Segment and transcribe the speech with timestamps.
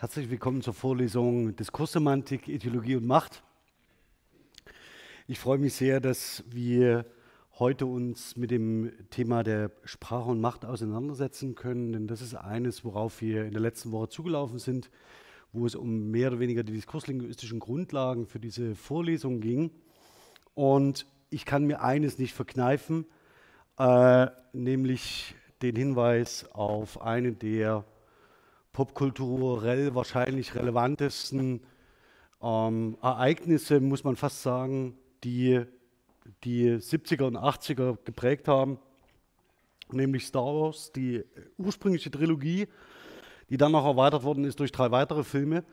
[0.00, 3.42] Herzlich willkommen zur Vorlesung Diskurssemantik, Ideologie und Macht.
[5.26, 7.04] Ich freue mich sehr, dass wir
[7.58, 12.82] heute uns mit dem Thema der Sprache und Macht auseinandersetzen können, denn das ist eines,
[12.82, 14.90] worauf wir in der letzten Woche zugelaufen sind,
[15.52, 19.70] wo es um mehr oder weniger die diskurslinguistischen Grundlagen für diese Vorlesung ging.
[20.54, 23.04] Und ich kann mir eines nicht verkneifen,
[23.76, 27.84] äh, nämlich den Hinweis auf eine der
[28.72, 31.60] popkulturell wahrscheinlich relevantesten
[32.42, 35.64] ähm, Ereignisse, muss man fast sagen, die
[36.44, 38.78] die 70er und 80er geprägt haben,
[39.90, 41.24] nämlich Star Wars, die
[41.58, 42.68] ursprüngliche Trilogie,
[43.48, 45.64] die dann noch erweitert worden ist durch drei weitere Filme.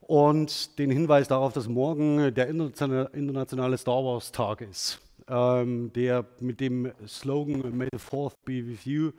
[0.00, 6.60] Und den Hinweis darauf, dass morgen der internationale Star Wars Tag ist, ähm, der mit
[6.60, 9.12] dem Slogan May the Fourth be with you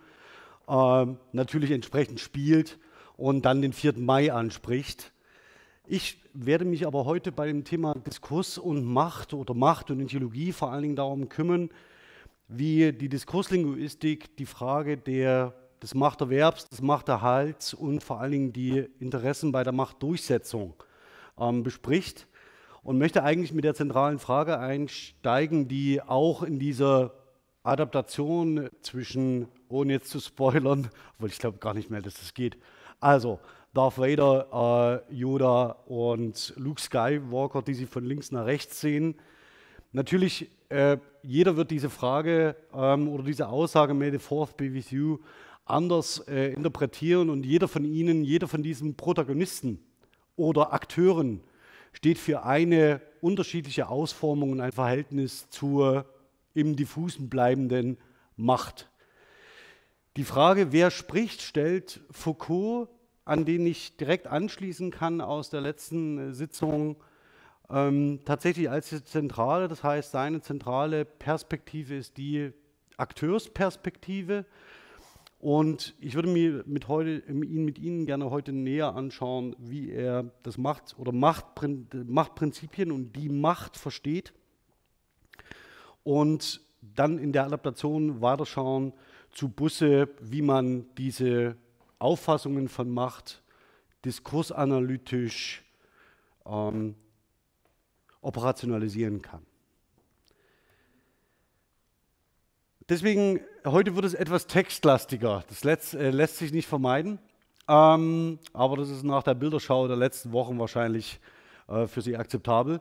[0.68, 2.78] ähm, natürlich entsprechend spielt
[3.18, 3.94] und dann den 4.
[3.98, 5.12] Mai anspricht.
[5.88, 10.52] Ich werde mich aber heute bei dem Thema Diskurs und Macht oder Macht und Ideologie
[10.52, 11.70] vor allen Dingen darum kümmern,
[12.48, 18.88] wie die Diskurslinguistik die Frage der, des Machterwerbs, des Machterhalts und vor allen Dingen die
[19.00, 20.74] Interessen bei der Machtdurchsetzung
[21.40, 22.28] ähm, bespricht
[22.84, 27.14] und möchte eigentlich mit der zentralen Frage einsteigen, die auch in dieser
[27.64, 32.58] Adaptation zwischen, ohne jetzt zu spoilern, obwohl ich glaube gar nicht mehr, dass das geht,
[33.06, 33.40] also,
[33.76, 39.14] Darth Vader, äh, Yoda und Luke Skywalker, die Sie von links nach rechts sehen.
[39.92, 44.90] Natürlich, äh, jeder wird diese Frage ähm, oder diese Aussage, May the Fourth be with
[44.90, 45.20] you,
[45.66, 49.78] anders äh, interpretieren und jeder von Ihnen, jeder von diesen Protagonisten
[50.36, 51.42] oder Akteuren
[51.94, 56.06] steht für eine unterschiedliche Ausformung und ein Verhältnis zur
[56.56, 58.00] im diffusen bleibenden
[58.36, 58.90] Macht.
[60.18, 62.88] Die Frage, wer spricht, stellt Foucault,
[63.26, 66.98] an den ich direkt anschließen kann aus der letzten äh, Sitzung,
[67.70, 69.68] ähm, tatsächlich als zentrale.
[69.68, 72.52] Das heißt, seine zentrale Perspektive ist die
[72.98, 74.46] Akteursperspektive.
[75.40, 80.58] Und ich würde mir mit, heute, mit Ihnen gerne heute näher anschauen, wie er das
[80.58, 84.34] Macht- oder Machtprinzipien und die Macht versteht.
[86.04, 88.94] Und dann in der Adaptation weiterschauen,
[89.32, 91.58] zu Busse, wie man diese
[92.00, 93.42] Auffassungen von Macht
[94.04, 95.64] diskursanalytisch
[96.46, 96.96] ähm,
[98.22, 99.46] operationalisieren kann.
[102.88, 105.44] Deswegen, heute wird es etwas textlastiger.
[105.50, 107.18] Das lässt, äh, lässt sich nicht vermeiden.
[107.68, 111.20] Ähm, aber das ist nach der Bilderschau der letzten Wochen wahrscheinlich
[111.68, 112.80] äh, für Sie akzeptabel.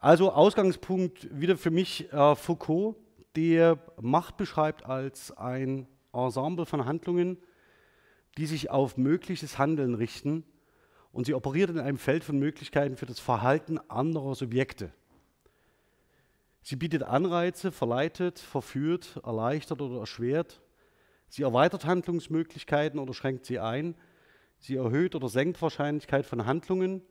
[0.00, 2.96] Also Ausgangspunkt wieder für mich äh, Foucault
[3.36, 7.38] der Macht beschreibt als ein Ensemble von Handlungen,
[8.36, 10.44] die sich auf mögliches Handeln richten
[11.12, 14.92] und sie operiert in einem Feld von Möglichkeiten für das Verhalten anderer Subjekte.
[16.62, 20.60] Sie bietet Anreize, verleitet, verführt, erleichtert oder erschwert.
[21.28, 23.94] Sie erweitert Handlungsmöglichkeiten oder schränkt sie ein.
[24.58, 27.02] Sie erhöht oder senkt Wahrscheinlichkeit von Handlungen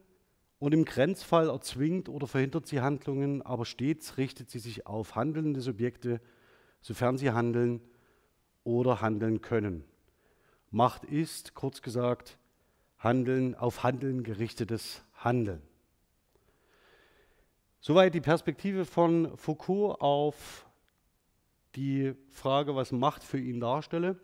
[0.59, 5.61] und im Grenzfall erzwingt oder verhindert sie Handlungen, aber stets richtet sie sich auf handelnde
[5.61, 6.21] Subjekte,
[6.81, 7.81] sofern sie handeln
[8.63, 9.83] oder handeln können.
[10.75, 12.37] Macht ist, kurz gesagt,
[12.99, 15.61] Handeln auf Handeln gerichtetes Handeln.
[17.79, 20.65] Soweit die Perspektive von Foucault auf
[21.77, 24.19] die Frage, was Macht für ihn darstelle.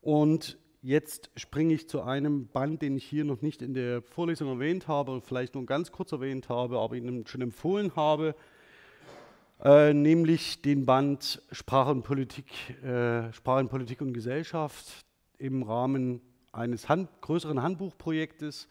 [0.00, 4.48] Und Jetzt springe ich zu einem Band, den ich hier noch nicht in der Vorlesung
[4.48, 8.34] erwähnt habe, vielleicht nur ganz kurz erwähnt habe, aber Ihnen schon empfohlen habe,
[9.62, 12.46] äh, nämlich den Band Sprache und Politik,
[12.82, 15.04] äh, Sprache und Politik und Gesellschaft
[15.38, 16.20] im Rahmen
[16.52, 18.68] eines Hand, größeren Handbuchprojektes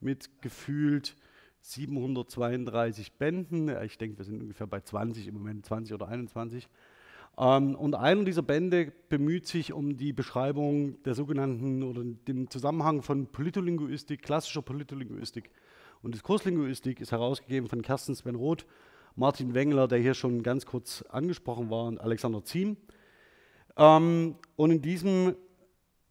[0.00, 1.16] mit gefühlt
[1.60, 3.68] 732 Bänden.
[3.84, 6.68] Ich denke, wir sind ungefähr bei 20 im Moment, 20 oder 21.
[7.38, 13.02] Ähm, und einer dieser Bände bemüht sich um die Beschreibung der sogenannten oder dem Zusammenhang
[13.02, 15.50] von Politolinguistik, klassischer Politolinguistik
[16.02, 18.66] und Diskurslinguistik, ist herausgegeben von Kersten Sven Roth,
[19.14, 22.76] Martin Wengler, der hier schon ganz kurz angesprochen war, und Alexander Ziem.
[23.76, 25.34] Ähm, und in diesem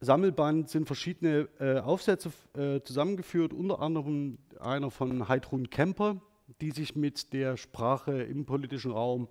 [0.00, 6.20] Sammelband sind verschiedene äh, Aufsätze äh, zusammengeführt, unter anderem einer von Heidrun Kemper,
[6.60, 9.28] die sich mit der Sprache im politischen Raum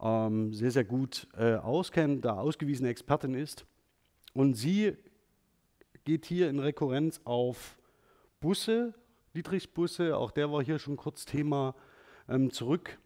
[0.00, 3.66] ähm, sehr, sehr gut äh, auskennt, da ausgewiesene Expertin ist.
[4.32, 4.96] Und sie
[6.04, 7.78] geht hier in Rekurrenz auf
[8.40, 8.94] Busse,
[9.34, 11.74] Dietrichs Busse, auch der war hier schon kurz Thema,
[12.28, 12.98] ähm, zurück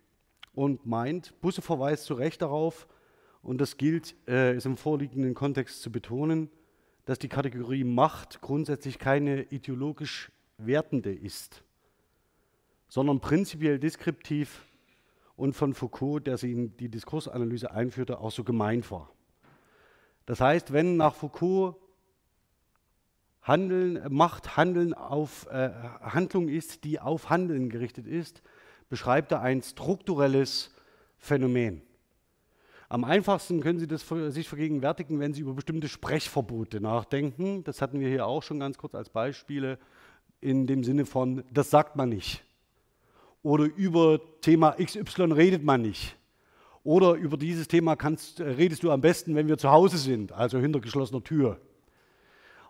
[0.54, 2.86] und meint, Busse verweist zu Recht darauf,
[3.42, 6.50] und das gilt, äh, ist im vorliegenden Kontext zu betonen,
[7.04, 11.62] dass die Kategorie Macht grundsätzlich keine ideologisch wertende ist,
[12.88, 14.66] sondern prinzipiell deskriptiv
[15.36, 19.10] und von Foucault, der sie in die Diskursanalyse einführte, auch so gemeint war.
[20.26, 21.76] Das heißt, wenn nach Foucault
[23.40, 25.70] Handeln, Macht Handeln auf äh,
[26.02, 28.42] Handlung ist, die auf Handeln gerichtet ist,
[28.88, 30.75] beschreibt er ein strukturelles
[31.19, 31.82] Phänomen.
[32.90, 37.62] Am einfachsten können Sie das sich vergegenwärtigen, wenn Sie über bestimmte Sprechverbote nachdenken.
[37.64, 39.79] Das hatten wir hier auch schon ganz kurz als Beispiele
[40.40, 42.44] in dem Sinne von, das sagt man nicht.
[43.43, 46.17] Oder über Thema XY redet man nicht.
[46.82, 50.58] Oder über dieses Thema kannst, redest du am besten, wenn wir zu Hause sind, also
[50.58, 51.61] hinter geschlossener Tür.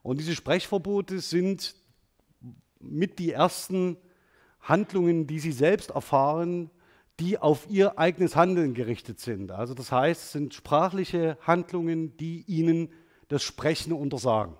[0.02, 1.76] Und diese Sprechverbote sind
[2.80, 3.96] mit die ersten
[4.68, 6.70] Handlungen, die sie selbst erfahren,
[7.20, 9.50] die auf ihr eigenes Handeln gerichtet sind.
[9.50, 12.90] Also das heißt, es sind sprachliche Handlungen, die ihnen
[13.28, 14.54] das Sprechen untersagen.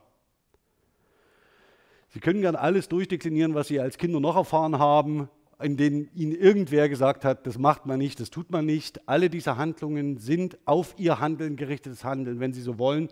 [2.11, 5.29] Sie können gern alles durchdeklinieren, was Sie als Kinder noch erfahren haben,
[5.61, 9.09] in denen Ihnen irgendwer gesagt hat, das macht man nicht, das tut man nicht.
[9.09, 12.41] Alle diese Handlungen sind auf Ihr Handeln gerichtetes Handeln.
[12.41, 13.09] Wenn Sie so wollen,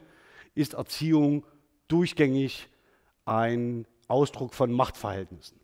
[0.54, 1.44] ist Erziehung
[1.88, 2.68] durchgängig
[3.26, 5.58] ein Ausdruck von Machtverhältnissen.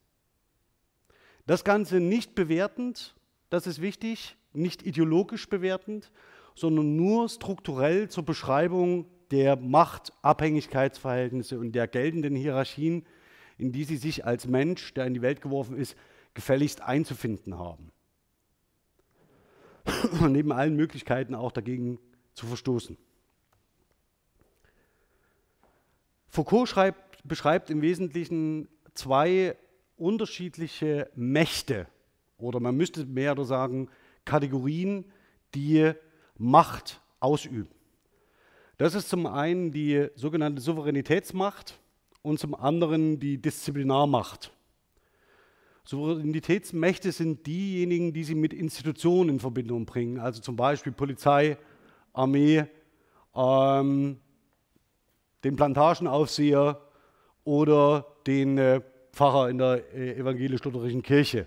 [1.46, 3.14] Das Ganze nicht bewertend,
[3.50, 6.10] das ist wichtig, nicht ideologisch bewertend,
[6.54, 13.06] sondern nur strukturell zur Beschreibung der Machtabhängigkeitsverhältnisse und der geltenden Hierarchien,
[13.58, 15.96] in die sie sich als Mensch, der in die Welt geworfen ist,
[16.34, 17.90] gefälligst einzufinden haben.
[20.28, 21.98] Neben allen Möglichkeiten auch dagegen
[22.34, 22.96] zu verstoßen.
[26.28, 29.56] Foucault schreibt, beschreibt im Wesentlichen zwei
[30.02, 31.86] unterschiedliche Mächte
[32.36, 33.88] oder man müsste mehr sagen
[34.24, 35.04] Kategorien,
[35.54, 35.92] die
[36.36, 37.68] Macht ausüben.
[38.78, 41.78] Das ist zum einen die sogenannte Souveränitätsmacht
[42.22, 44.52] und zum anderen die Disziplinarmacht.
[45.84, 51.56] Souveränitätsmächte sind diejenigen, die sie mit Institutionen in Verbindung bringen, also zum Beispiel Polizei,
[52.12, 52.64] Armee,
[53.34, 54.18] ähm,
[55.44, 56.80] den Plantagenaufseher
[57.44, 58.80] oder den äh,
[59.12, 61.46] Pfarrer in der äh, evangelisch-lutherischen Kirche.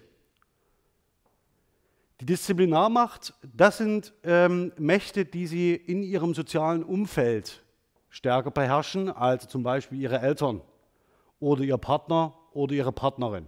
[2.21, 7.63] Die Disziplinarmacht, das sind ähm, Mächte, die sie in ihrem sozialen Umfeld
[8.09, 10.61] stärker beherrschen, als zum Beispiel ihre Eltern
[11.39, 13.47] oder ihr Partner oder ihre Partnerin.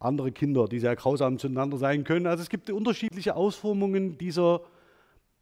[0.00, 2.26] Andere Kinder, die sehr grausam zueinander sein können.
[2.26, 4.62] Also es gibt unterschiedliche Ausformungen dieser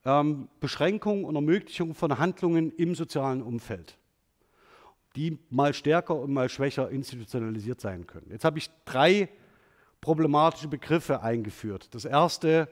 [0.04, 3.96] ähm, Beschränkung und Ermöglichung von Handlungen im sozialen Umfeld
[5.18, 8.30] die mal stärker und mal schwächer institutionalisiert sein können.
[8.30, 9.28] Jetzt habe ich drei
[10.00, 11.92] problematische Begriffe eingeführt.
[11.92, 12.68] Das erste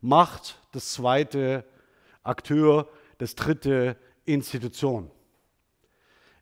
[0.00, 1.64] Macht, das zweite
[2.22, 2.88] Akteur,
[3.18, 5.10] das dritte Institution.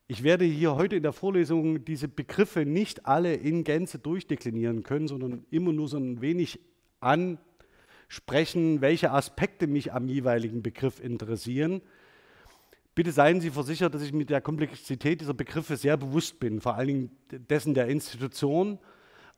[0.06, 5.08] Ich werde hier heute in der Vorlesung diese Begriffe nicht alle in Gänze durchdeklinieren können,
[5.08, 6.60] sondern immer nur so ein wenig
[7.00, 11.80] ansprechen, welche Aspekte mich am jeweiligen Begriff interessieren.
[12.98, 16.74] Bitte seien Sie versichert, dass ich mit der Komplexität dieser Begriffe sehr bewusst bin, vor
[16.74, 18.80] allen Dingen dessen der Institution.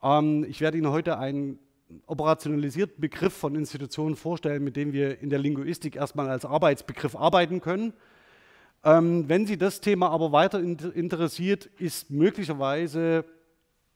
[0.03, 1.59] Ähm, ich werde Ihnen heute einen
[2.07, 7.61] operationalisierten Begriff von Institutionen vorstellen, mit dem wir in der Linguistik erstmal als Arbeitsbegriff arbeiten
[7.61, 7.93] können.
[8.83, 13.27] Ähm, wenn Sie das Thema aber weiter interessiert, ist möglicherweise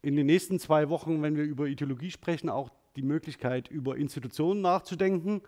[0.02, 4.60] in den nächsten zwei Wochen, wenn wir über Ideologie sprechen, auch die Möglichkeit, über Institutionen
[4.60, 5.40] nachzudenken.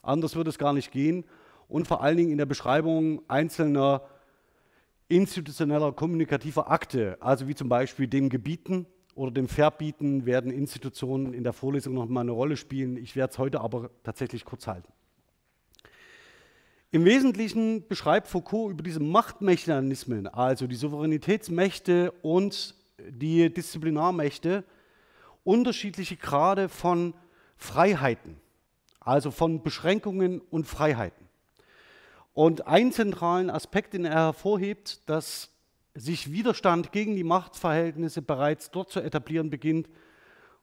[0.00, 1.26] Anders wird es gar nicht gehen
[1.68, 4.02] und vor allen Dingen in der Beschreibung einzelner
[5.08, 11.44] institutioneller kommunikativer Akte, also wie zum Beispiel dem Gebieten oder dem Verbieten, werden Institutionen in
[11.44, 12.96] der Vorlesung noch mal eine Rolle spielen.
[12.96, 14.92] Ich werde es heute aber tatsächlich kurz halten.
[16.90, 24.64] Im Wesentlichen beschreibt Foucault über diese Machtmechanismen, also die Souveränitätsmächte und die Disziplinarmächte,
[25.44, 27.12] unterschiedliche Grade von
[27.56, 28.36] Freiheiten,
[29.00, 31.27] also von Beschränkungen und Freiheiten.
[32.38, 35.50] Und einen zentralen Aspekt, den er hervorhebt, dass
[35.96, 39.88] sich Widerstand gegen die Machtverhältnisse bereits dort zu etablieren beginnt,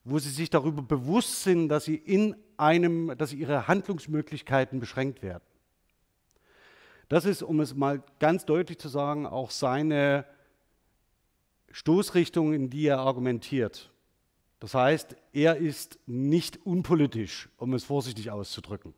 [0.06, 5.44] wo sie sich darüber bewusst sind, dass sie in einem, dass ihre Handlungsmöglichkeiten beschränkt werden.
[7.10, 10.24] Das ist, um es mal ganz deutlich zu sagen, auch seine
[11.72, 13.92] Stoßrichtung, in die er argumentiert.
[14.62, 18.94] Das heißt, er ist nicht unpolitisch, um es vorsichtig auszudrücken.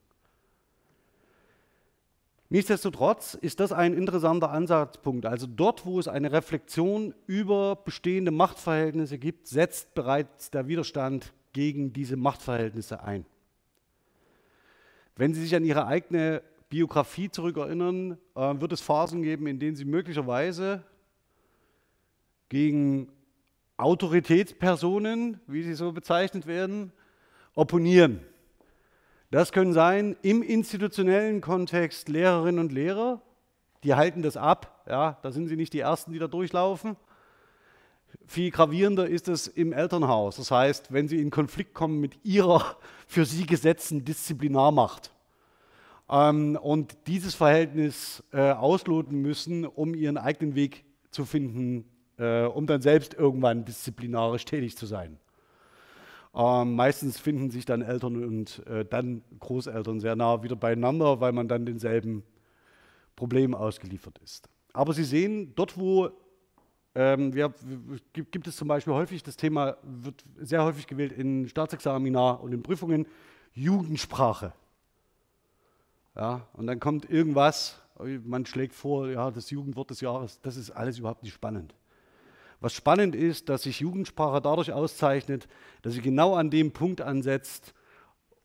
[2.50, 5.26] Nichtsdestotrotz ist das ein interessanter Ansatzpunkt.
[5.26, 11.92] Also dort, wo es eine Reflexion über bestehende Machtverhältnisse gibt, setzt bereits der Widerstand gegen
[11.92, 13.26] diese Machtverhältnisse ein.
[15.18, 19.76] Wenn Sie sich an Ihre eigene Biografie zurückerinnern, äh, wird es Phasen geben, in denen
[19.76, 20.84] sie möglicherweise
[22.50, 23.10] gegen
[23.78, 26.92] Autoritätspersonen, wie sie so bezeichnet werden,
[27.56, 28.22] opponieren.
[29.30, 33.22] Das können sein im institutionellen Kontext Lehrerinnen und Lehrer,
[33.84, 36.96] die halten das ab, ja, da sind sie nicht die Ersten, die da durchlaufen.
[38.26, 40.38] Viel gravierender ist es im Elternhaus.
[40.38, 45.12] Das heißt, wenn sie in Konflikt kommen mit ihrer für sie gesetzten Disziplinarmacht
[46.10, 51.86] ähm, und dieses Verhältnis äh, ausloten müssen, um ihren eigenen Weg zu finden,
[52.18, 55.20] äh, um dann selbst irgendwann disziplinarisch tätig zu sein.
[56.36, 61.32] Ähm, meistens finden sich dann Eltern und äh, dann Großeltern sehr nah wieder beieinander, weil
[61.32, 62.24] man dann denselben
[63.16, 64.48] Problemen ausgeliefert ist.
[64.74, 66.12] Aber Sie sehen, dort wo
[66.94, 67.54] ähm, wir,
[68.14, 72.54] gibt, gibt, es zum Beispiel häufig, das Thema wird sehr häufig gewählt in Staatsexamina und
[72.54, 73.06] in Prüfungen,
[73.54, 74.54] Jugendsprache.
[76.16, 77.80] Ja, und dann kommt irgendwas,
[78.24, 81.76] man schlägt vor, ja, das Jugendwort des Jahres, das ist alles überhaupt nicht spannend.
[82.60, 85.48] Was spannend ist, dass sich Jugendsprache dadurch auszeichnet,
[85.84, 87.74] dass sie genau an dem Punkt ansetzt,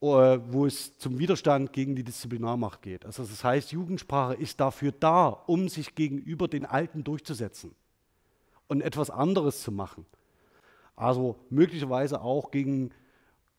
[0.02, 3.06] äh, wo es zum Widerstand gegen die Disziplinarmacht geht.
[3.06, 7.74] Also das heißt, Jugendsprache ist dafür da, um sich gegenüber den Alten durchzusetzen
[8.68, 10.04] und etwas anderes zu machen.
[10.96, 12.90] Also möglicherweise auch gegen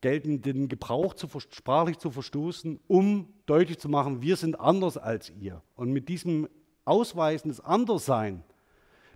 [0.01, 5.61] geltenden Gebrauch zu, sprachlich zu verstoßen, um deutlich zu machen, wir sind anders als ihr.
[5.75, 6.49] Und mit diesem
[6.83, 8.43] Ausweisen des Anderssein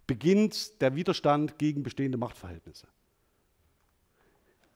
[0.07, 2.87] beginnt der Widerstand gegen bestehende Machtverhältnisse.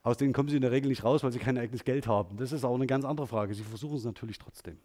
[0.03, 2.38] Aus denen kommen sie in der Regel nicht raus, weil sie kein eigenes Geld haben.
[2.38, 3.53] Das ist auch eine ganz andere Frage.
[3.53, 4.77] Sie versuchen es natürlich trotzdem.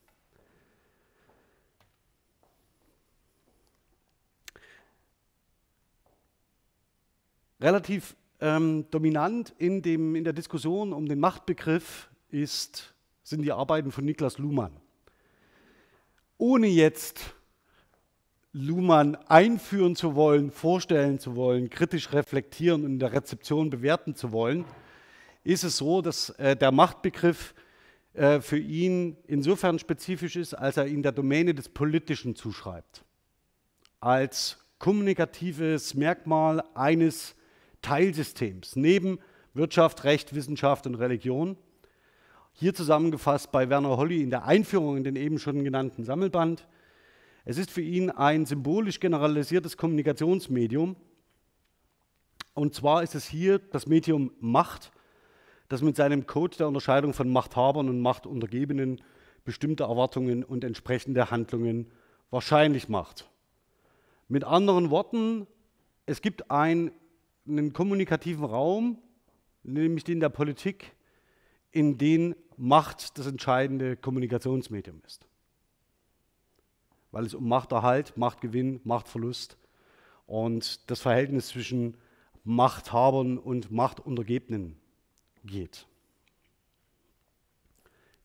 [7.60, 13.90] Relativ ähm, dominant in, dem, in der Diskussion um den Machtbegriff ist, sind die Arbeiten
[13.90, 14.76] von Niklas Luhmann.
[16.36, 17.35] Ohne jetzt
[18.58, 24.32] Luhmann einführen zu wollen, vorstellen zu wollen, kritisch reflektieren und in der Rezeption bewerten zu
[24.32, 24.64] wollen,
[25.44, 27.54] ist es so, dass äh, der Machtbegriff
[28.14, 33.04] äh, für ihn insofern spezifisch ist, als er ihn der Domäne des Politischen zuschreibt.
[34.00, 37.34] Als kommunikatives Merkmal eines
[37.82, 39.18] Teilsystems neben
[39.52, 41.58] Wirtschaft, Recht, Wissenschaft und Religion.
[42.54, 46.66] Hier zusammengefasst bei Werner Holly in der Einführung in den eben schon genannten Sammelband.
[47.46, 50.96] Es ist für ihn ein symbolisch generalisiertes Kommunikationsmedium.
[52.54, 54.90] Und zwar ist es hier das Medium Macht,
[55.68, 59.00] das mit seinem Code der Unterscheidung von Machthabern und Machtuntergebenen
[59.44, 61.90] bestimmte Erwartungen und entsprechende Handlungen
[62.30, 63.30] wahrscheinlich macht.
[64.28, 65.46] Mit anderen Worten,
[66.04, 66.90] es gibt ein
[67.48, 68.98] einen kommunikativen Raum,
[69.62, 70.96] nämlich den der Politik,
[71.70, 75.25] in den Macht das entscheidende Kommunikationsmedium ist.
[77.12, 79.56] Weil es um Machterhalt, Machtgewinn, Machtverlust
[80.26, 81.96] und das Verhältnis zwischen
[82.44, 84.76] Machthabern und Machtuntergebenen
[85.44, 85.86] geht.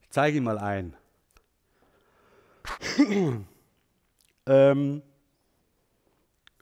[0.02, 0.96] Ich zeige Ihnen mal ein.
[4.46, 5.02] ähm,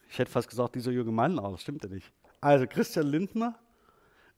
[0.10, 2.12] ich hätte fast gesagt, dieser junge Mann, aber das stimmt ja nicht.
[2.42, 3.60] Also Christian Lindner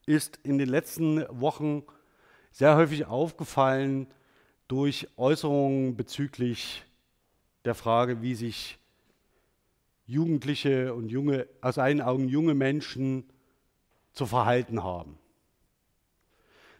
[0.06, 1.84] ist in den letzten Wochen
[2.52, 4.08] sehr häufig aufgefallen
[4.68, 6.84] durch Äußerungen bezüglich
[7.66, 8.78] der Frage, wie sich
[10.06, 13.24] Jugendliche und junge, aus seinen Augen junge Menschen
[14.12, 15.18] zu verhalten haben.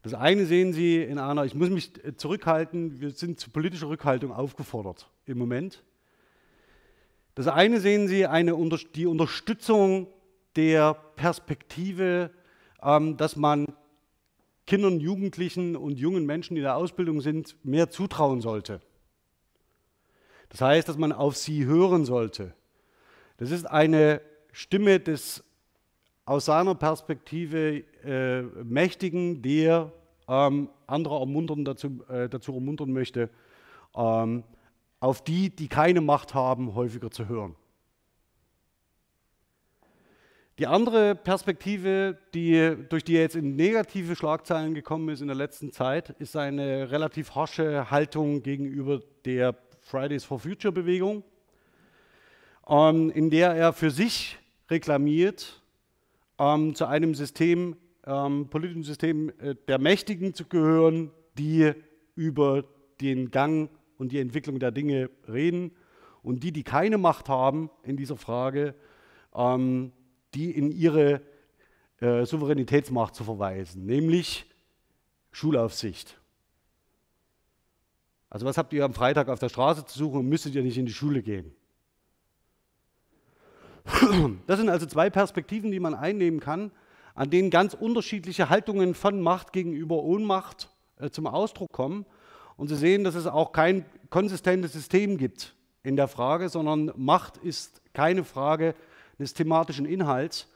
[0.02, 4.32] Das eine sehen Sie in einer, ich muss mich zurückhalten, wir sind zu politischer Rückhaltung
[4.32, 5.84] aufgefordert im Moment.
[7.36, 8.58] Das eine sehen Sie eine,
[8.96, 10.08] die Unterstützung
[10.56, 12.32] der Perspektive,
[12.82, 13.68] ähm, dass man
[14.66, 18.82] Kindern, Jugendlichen und jungen Menschen, die in der Ausbildung sind, mehr zutrauen sollte.
[20.52, 22.54] Das heißt, dass man auf sie hören sollte.
[23.38, 25.44] Das ist eine Stimme des
[26.26, 29.92] aus seiner Perspektive äh, Mächtigen, der
[30.28, 33.30] ähm, andere ermuntern dazu, äh, dazu ermuntern möchte,
[33.96, 34.44] ähm,
[35.00, 37.56] auf die, die keine Macht haben, häufiger zu hören.
[40.60, 45.36] Die andere Perspektive, die, durch die er jetzt in negative Schlagzeilen gekommen ist in der
[45.36, 51.24] letzten Zeit, ist eine relativ harsche Haltung gegenüber der Fridays for Future Bewegung,
[52.68, 54.38] ähm, in der er für sich
[54.70, 55.62] reklamiert,
[56.40, 61.74] ähm, zu einem System, ähm, politischen System äh, der Mächtigen zu gehören, die
[62.16, 62.64] über
[63.02, 65.72] den Gang und die Entwicklung der Dinge reden
[66.24, 68.76] und die, die keine Macht haben in dieser Frage,
[69.36, 69.92] ähm,
[70.34, 71.22] die in ihre
[72.00, 74.46] äh, Souveränitätsmacht zu verweisen, nämlich
[75.32, 76.21] Schulaufsicht.
[78.32, 80.78] Also was habt ihr am Freitag auf der Straße zu suchen und müsstet ihr nicht
[80.78, 81.54] in die Schule gehen?
[84.48, 86.72] Das sind also zwei Perspektiven, die man einnehmen kann,
[87.14, 92.06] an denen ganz unterschiedliche Haltungen von Macht gegenüber Ohnmacht äh, zum Ausdruck kommen.
[92.56, 97.36] Und Sie sehen, dass es auch kein konsistentes System gibt in der Frage, sondern Macht
[97.36, 98.76] ist keine Frage
[99.20, 100.48] des thematischen Inhalts,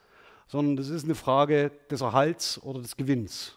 [0.46, 3.55] sondern das ist eine Frage des Erhalts oder des Gewinns.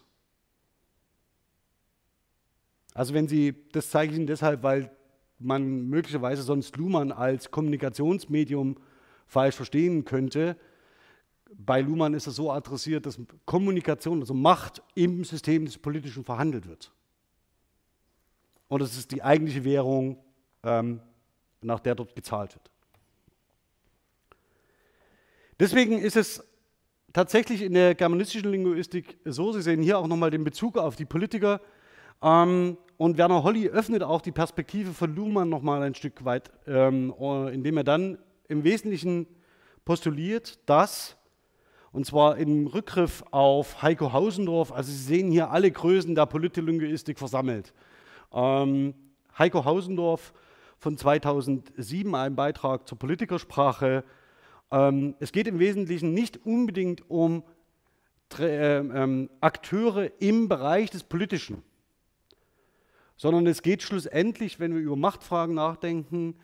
[2.94, 4.90] Also wenn Sie, das zeige ich Ihnen deshalb, weil
[5.38, 8.76] man möglicherweise sonst Luhmann als Kommunikationsmedium
[9.26, 10.56] falsch verstehen könnte.
[11.52, 16.68] Bei Luhmann ist es so adressiert, dass Kommunikation, also Macht im System des Politischen verhandelt
[16.68, 16.92] wird.
[18.68, 20.18] Und das ist die eigentliche Währung,
[20.62, 21.00] ähm,
[21.62, 22.70] nach der dort gezahlt wird.
[25.58, 26.44] Deswegen ist es
[27.12, 31.04] tatsächlich in der germanistischen Linguistik so, Sie sehen hier auch nochmal den Bezug auf die
[31.04, 31.60] Politiker,
[32.22, 37.14] ähm, und Werner Holly öffnet auch die Perspektive von Luhmann nochmal ein Stück weit, ähm,
[37.52, 39.26] indem er dann im Wesentlichen
[39.84, 41.16] postuliert, dass,
[41.92, 47.18] und zwar im Rückgriff auf Heiko Hausendorf, also Sie sehen hier alle Größen der Politlinguistik
[47.18, 47.72] versammelt.
[48.32, 48.94] Ähm,
[49.38, 50.34] Heiko Hausendorf
[50.78, 54.04] von 2007, ein Beitrag zur Politikersprache.
[54.70, 57.42] Ähm, es geht im Wesentlichen nicht unbedingt um
[58.38, 58.82] äh,
[59.40, 61.62] Akteure im Bereich des Politischen,
[63.20, 66.36] sondern es geht schlussendlich, wenn wir über Machtfragen nachdenken,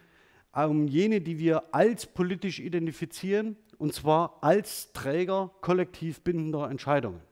[0.52, 7.22] um jene, die wir als politisch identifizieren, und zwar als Träger kollektiv bindender Entscheidungen.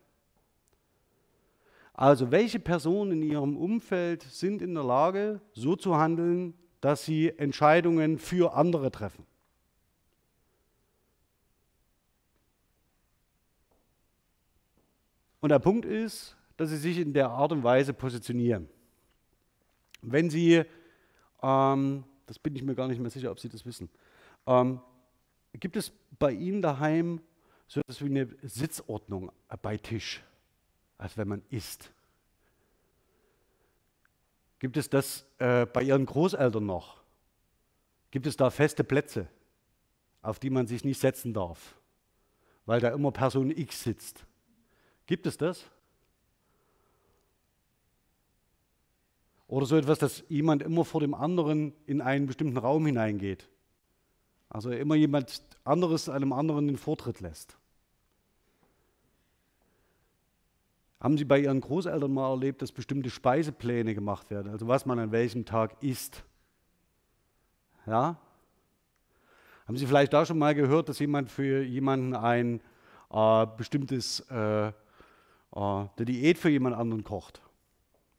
[1.92, 7.28] Also welche Personen in ihrem Umfeld sind in der Lage, so zu handeln, dass sie
[7.28, 9.26] Entscheidungen für andere treffen?
[15.42, 18.70] Und der Punkt ist, dass sie sich in der Art und Weise positionieren.
[20.10, 20.64] Wenn Sie,
[21.42, 23.88] ähm, das bin ich mir gar nicht mehr sicher, ob Sie das wissen,
[24.46, 24.80] ähm,
[25.54, 27.20] gibt es bei Ihnen daheim
[27.66, 30.22] so etwas wie eine Sitzordnung bei Tisch,
[30.98, 31.90] als wenn man isst?
[34.58, 37.02] Gibt es das äh, bei Ihren Großeltern noch?
[38.10, 39.28] Gibt es da feste Plätze,
[40.22, 41.74] auf die man sich nicht setzen darf,
[42.64, 44.24] weil da immer Person X sitzt?
[45.06, 45.64] Gibt es das?
[49.46, 53.48] Oder so etwas, dass jemand immer vor dem anderen in einen bestimmten Raum hineingeht.
[54.48, 57.58] Also immer jemand anderes einem anderen den Vortritt lässt.
[61.00, 64.98] Haben Sie bei Ihren Großeltern mal erlebt, dass bestimmte Speisepläne gemacht werden, also was man
[64.98, 66.24] an welchem Tag isst?
[67.86, 68.16] Ja?
[69.66, 72.60] Haben Sie vielleicht da schon mal gehört, dass jemand für jemanden ein
[73.10, 74.72] äh, bestimmtes, äh, äh,
[75.52, 77.42] eine Diät für jemand anderen kocht,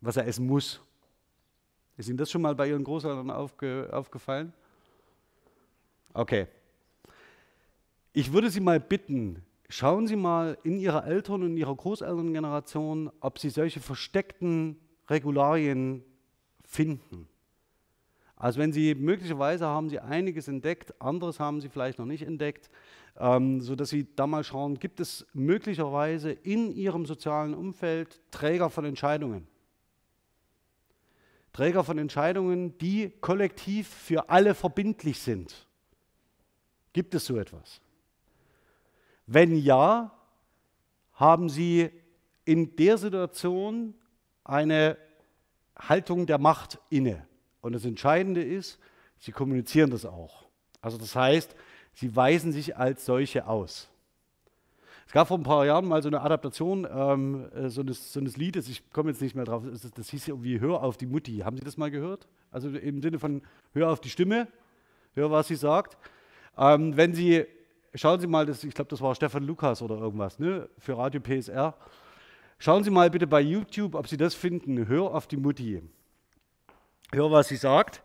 [0.02, 0.85] was er essen muss?
[1.98, 4.54] Ist Ihnen das schon mal bei Ihren Großeltern aufge, aufgefallen?
[6.14, 6.48] Okay.
[8.12, 13.40] Ich würde Sie mal bitten, schauen Sie mal in Ihrer Eltern- und Ihrer Großelterngeneration, ob
[13.40, 14.78] Sie solche versteckten
[15.10, 16.04] Regularien
[16.64, 17.28] finden.
[18.36, 22.70] Also wenn Sie möglicherweise haben Sie einiges entdeckt, anderes haben Sie vielleicht noch nicht entdeckt,
[23.18, 28.84] ähm, sodass Sie da mal schauen, gibt es möglicherweise in Ihrem sozialen Umfeld Träger von
[28.84, 29.48] Entscheidungen?
[31.56, 35.66] Träger von Entscheidungen, die kollektiv für alle verbindlich sind.
[36.92, 37.80] Gibt es so etwas?
[39.26, 40.12] Wenn ja,
[41.14, 41.92] haben Sie
[42.44, 43.94] in der Situation
[44.44, 44.98] eine
[45.78, 47.26] Haltung der Macht inne.
[47.62, 48.78] Und das Entscheidende ist,
[49.18, 50.44] Sie kommunizieren das auch.
[50.82, 51.56] Also das heißt,
[51.94, 53.90] Sie weisen sich als solche aus.
[55.06, 58.20] Es gab vor ein paar Jahren mal so eine Adaptation ähm, äh, so, eines, so
[58.20, 61.06] eines Liedes, ich komme jetzt nicht mehr drauf, das, das hieß irgendwie Hör auf die
[61.06, 61.40] Mutti.
[61.40, 62.28] Haben Sie das mal gehört?
[62.52, 63.42] Also im Sinne von
[63.74, 64.48] Hör auf die Stimme,
[65.14, 65.98] hör, was sie sagt.
[66.58, 67.46] Ähm, wenn Sie,
[67.94, 71.22] schauen Sie mal, das, ich glaube, das war Stefan Lukas oder irgendwas, ne, für Radio
[71.22, 71.76] PSR.
[72.58, 74.88] Schauen Sie mal bitte bei YouTube, ob Sie das finden.
[74.88, 75.82] Hör auf die Mutti.
[77.12, 78.02] Hör, was sie sagt.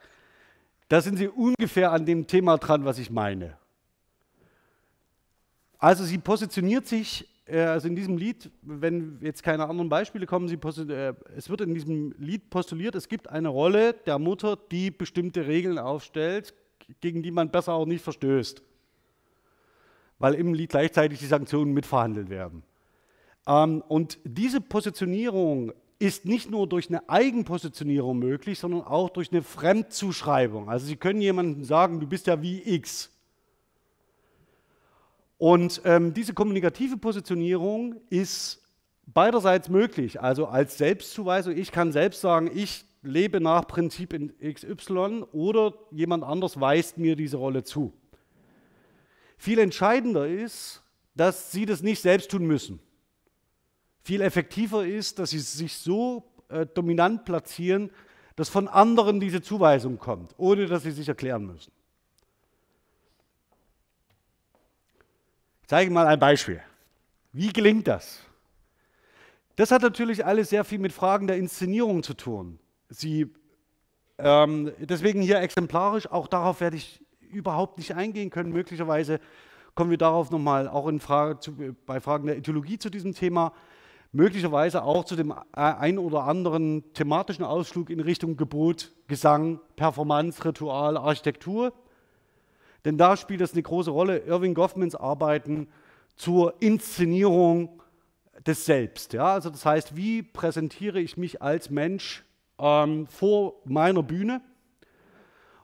[0.88, 3.56] Da sind Sie ungefähr an dem Thema dran, was ich meine.
[5.80, 10.48] Also sie positioniert sich, äh, also in diesem Lied, wenn jetzt keine anderen Beispiele kommen,
[10.48, 15.46] äh, es wird in diesem Lied postuliert, es gibt eine Rolle der Mutter, die bestimmte
[15.46, 16.54] Regeln aufstellt,
[17.00, 18.62] gegen die man besser auch nicht verstößt,
[20.18, 22.62] weil im Lied gleichzeitig die Sanktionen mitverhandelt werden.
[23.46, 29.42] Ähm, und diese Positionierung ist nicht nur durch eine Eigenpositionierung möglich, sondern auch durch eine
[29.42, 30.68] Fremdzuschreibung.
[30.68, 33.10] Also Sie können jemandem sagen, du bist ja wie X.
[35.40, 38.60] Und ähm, diese kommunikative Positionierung ist
[39.06, 40.20] beiderseits möglich.
[40.20, 46.24] Also als Selbstzuweisung, ich kann selbst sagen, ich lebe nach Prinzip in XY oder jemand
[46.24, 47.94] anders weist mir diese Rolle zu.
[49.38, 50.82] Viel entscheidender ist,
[51.14, 52.78] dass sie das nicht selbst tun müssen.
[54.02, 57.88] Viel effektiver ist, dass sie sich so äh, dominant platzieren,
[58.36, 61.72] dass von anderen diese Zuweisung kommt, ohne dass sie sich erklären müssen.
[65.70, 66.60] Zeige mal ein Beispiel.
[67.32, 68.18] Wie gelingt das?
[69.54, 72.58] Das hat natürlich alles sehr viel mit Fragen der Inszenierung zu tun.
[72.88, 73.32] Sie,
[74.18, 78.50] ähm, deswegen hier exemplarisch, auch darauf werde ich überhaupt nicht eingehen können.
[78.50, 79.20] Möglicherweise
[79.76, 81.54] kommen wir darauf nochmal auch in Frage zu,
[81.86, 83.52] bei Fragen der Ideologie zu diesem Thema
[84.10, 90.96] möglicherweise auch zu dem ein oder anderen thematischen Ausflug in Richtung Gebot, Gesang, Performance, Ritual,
[90.96, 91.72] Architektur.
[92.84, 94.18] Denn da spielt es eine große Rolle.
[94.18, 95.68] Irving Goffmans Arbeiten
[96.16, 97.82] zur Inszenierung
[98.46, 99.12] des Selbst.
[99.12, 99.34] Ja?
[99.34, 102.24] Also das heißt, wie präsentiere ich mich als Mensch
[102.58, 104.40] ähm, vor meiner Bühne?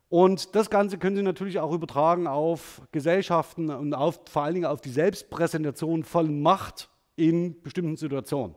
[0.08, 4.66] Und das Ganze können Sie natürlich auch übertragen auf Gesellschaften und auf, vor allen Dingen
[4.66, 8.54] auf die Selbstpräsentation von Macht in bestimmten Situationen.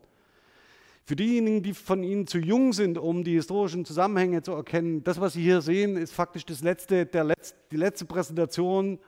[1.09, 5.19] Für diejenigen, die von Ihnen zu jung sind, um die historischen Zusammenhänge zu erkennen, das,
[5.19, 8.99] was Sie hier sehen, ist faktisch das letzte, der Letz-, die letzte Präsentation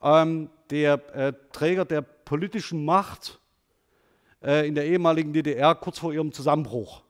[0.00, 3.40] ähm, der äh, Träger der politischen Macht
[4.40, 7.02] äh, in der ehemaligen DDR kurz vor ihrem Zusammenbruch.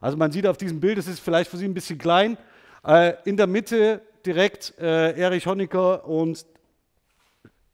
[0.00, 2.38] Also man sieht auf diesem Bild, es ist vielleicht für Sie ein bisschen klein,
[2.86, 6.46] äh, in der Mitte direkt äh, Erich Honecker und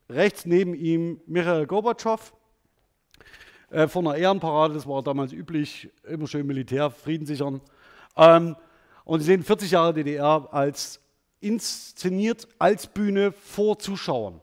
[0.08, 2.32] rechts neben ihm Michael Gorbatschow
[3.72, 7.60] äh, von einer Ehrenparade, das war damals üblich, immer schön Militär, Frieden sichern.
[8.16, 8.54] Ähm,
[9.04, 11.00] und Sie sehen 40 Jahre DDR als
[11.40, 14.40] inszeniert als Bühne vor Zuschauern.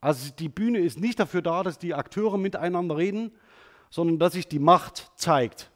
[0.00, 3.32] Also die Bühne ist nicht dafür da, dass die Akteure miteinander reden,
[3.90, 5.70] sondern dass sich die Macht zeigt.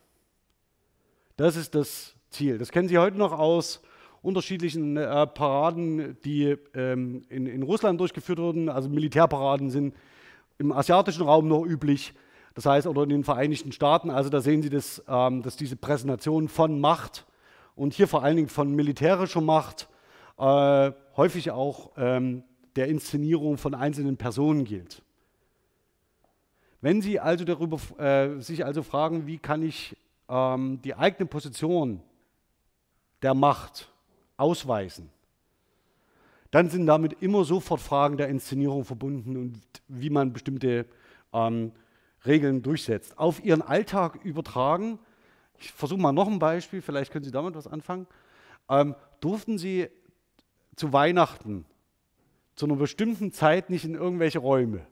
[1.37, 2.59] Das ist das Ziel.
[2.59, 3.81] Das kennen Sie heute noch aus
[4.23, 8.69] unterschiedlichen äh, Paraden, die ähm, in, in Russland durchgeführt wurden.
[8.69, 9.95] Also Militärparaden sind
[10.59, 12.15] im asiatischen Raum nur üblich.
[12.59, 15.77] Das heißt, oder in den Vereinigten Staaten, also da sehen Sie, das, ähm, dass diese
[15.77, 17.25] Präsentation von Macht
[17.77, 19.89] und hier vor allen Dingen von militärischer Macht
[20.39, 22.43] äh, häufig auch ähm,
[22.75, 25.03] der Inszenierung von einzelnen Personen gilt.
[26.81, 29.97] Wenn Sie also darüber, äh, sich also fragen, wie kann ich
[30.29, 32.01] ähm, die eigene Position
[33.23, 33.89] der Macht
[34.37, 35.11] ausweisen,
[36.51, 40.87] dann sind damit immer sofort Fragen der Inszenierung verbunden und wie man bestimmte
[41.33, 41.71] ähm,
[42.27, 43.19] Regeln durchsetzt.
[43.19, 44.99] Auf ihren Alltag übertragen,
[45.59, 48.07] ich versuche mal noch ein Beispiel, vielleicht können Sie damit was anfangen.
[48.69, 49.89] Ähm, durften Sie
[50.77, 51.65] zu Weihnachten
[52.55, 54.87] zu einer bestimmten Zeit nicht in irgendwelche Räume?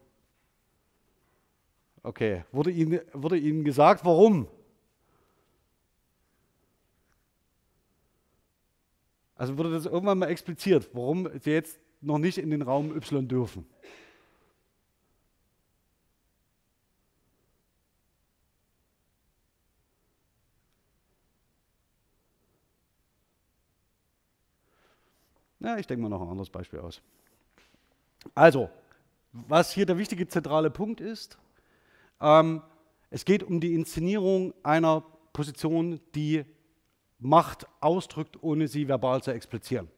[2.03, 4.49] Okay, wurde Ihnen, wurde Ihnen gesagt, warum?
[9.35, 13.29] Also wurde das irgendwann mal expliziert, warum Sie jetzt noch nicht in den Raum Y
[13.29, 13.67] dürfen?
[25.66, 27.02] Ja, ich denke mal noch ein anderes Beispiel aus.
[28.37, 28.70] Also,
[29.33, 31.38] was hier der wichtige zentrale Punkt ist,
[32.20, 32.62] ähm,
[33.11, 35.02] es geht um die Inszenierung einer
[35.33, 36.44] Position, die
[37.18, 39.88] Macht ausdrückt, ohne sie verbal zu explizieren.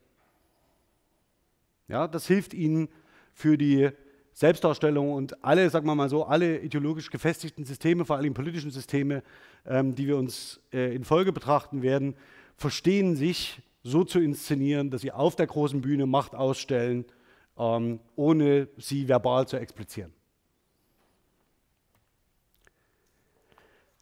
[1.86, 2.88] Ja, das hilft Ihnen
[3.34, 3.90] für die
[4.32, 9.22] Selbstdarstellung und alle, sagen wir mal so, alle ideologisch gefestigten Systeme, vor allem politischen Systeme,
[9.66, 12.14] ähm, die wir uns äh, in Folge betrachten werden,
[12.56, 17.04] verstehen sich so zu inszenieren, dass sie auf der großen Bühne Macht ausstellen,
[17.58, 20.12] ähm, ohne sie verbal zu explizieren.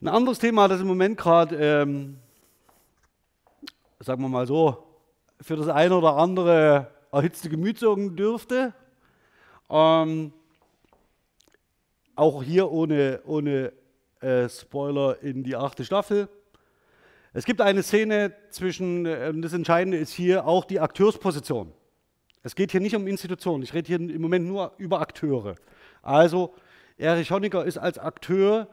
[0.01, 2.19] Ein anderes Thema, das im Moment gerade, ähm,
[4.01, 4.85] sagen wir mal so,
[5.41, 8.75] für das eine oder andere erhitzte Gemüt sorgen dürfte,
[9.71, 10.33] ähm,
[12.15, 13.73] auch hier ohne, ohne
[14.21, 16.29] äh, Spoiler in die achte Staffel.
[17.37, 21.71] Es gibt eine Szene zwischen, äh, das Entscheidende ist hier auch die Akteursposition.
[22.43, 25.57] Es geht hier nicht um Institutionen, ich rede hier im Moment nur über Akteure.
[26.01, 26.55] Also
[26.97, 28.69] Erich Honecker ist als Akteur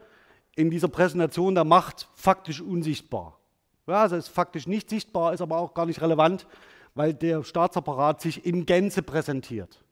[0.56, 3.38] in dieser Präsentation der Macht faktisch unsichtbar.
[3.86, 6.48] Ja, also ist faktisch nicht sichtbar, ist aber auch gar nicht relevant,
[6.96, 9.84] weil der Staatsapparat sich in Gänze präsentiert.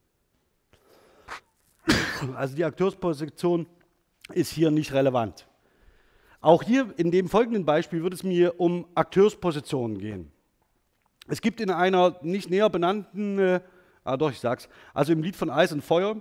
[2.37, 3.65] Also die Akteursposition
[4.33, 5.45] ist hier nicht relevant.
[6.41, 10.31] Auch hier in dem folgenden Beispiel wird es mir um Akteurspositionen gehen.
[11.27, 13.61] Es gibt in einer nicht näher benannten, äh,
[14.03, 16.19] ah doch, ich sag's, also im Lied von Eis und Feuer,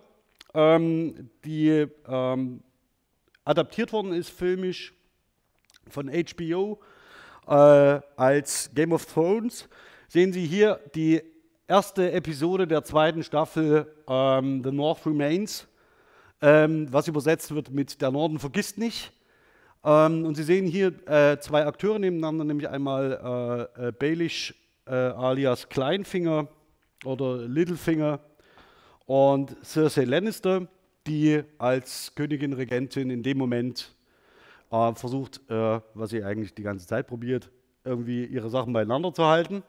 [0.53, 2.63] ähm, die ähm,
[3.45, 4.93] adaptiert worden ist filmisch
[5.89, 6.81] von HBO,
[7.47, 9.69] äh, als Game of Thrones,
[10.07, 11.23] sehen Sie hier die
[11.67, 15.67] erste Episode der zweiten Staffel ähm, The North Remains,
[16.43, 19.13] ähm, was übersetzt wird mit Der Norden vergisst nicht.
[19.83, 24.55] Ähm, und Sie sehen hier äh, zwei Akteure nebeneinander, nämlich einmal äh, äh, Baelish
[24.87, 26.49] äh, alias Kleinfinger
[27.05, 28.21] oder Littlefinger
[29.07, 30.69] und Cersei Lannister,
[31.07, 33.95] die als Königin Regentin in dem Moment
[34.71, 37.51] äh, versucht, äh, was sie eigentlich die ganze Zeit probiert,
[37.85, 39.63] irgendwie ihre Sachen beieinander zu halten.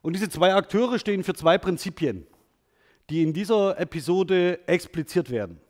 [0.00, 2.26] Und diese zwei Akteure stehen für zwei Prinzipien,
[3.10, 5.60] die in dieser Episode expliziert werden.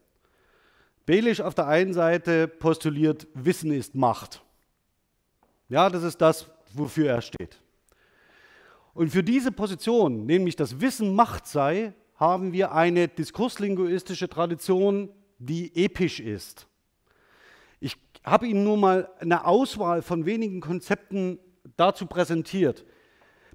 [1.06, 4.42] Baelish auf der einen Seite postuliert, Wissen ist Macht.
[5.68, 7.60] Ja, das ist das, wofür er steht.
[8.92, 15.84] Und für diese Position, nämlich dass Wissen Macht sei, haben wir eine diskurslinguistische Tradition, die
[15.84, 16.66] episch ist.
[17.78, 21.38] Ich habe Ihnen nur mal eine Auswahl von wenigen Konzepten
[21.76, 22.84] dazu präsentiert.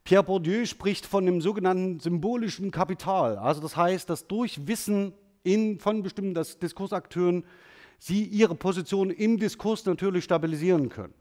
[0.04, 3.38] Pierre Bourdieu spricht von dem sogenannten symbolischen Kapital.
[3.38, 7.44] Also das heißt, dass durch Wissen in, von bestimmten Diskursakteuren
[8.00, 11.14] sie ihre Position im Diskurs natürlich stabilisieren können.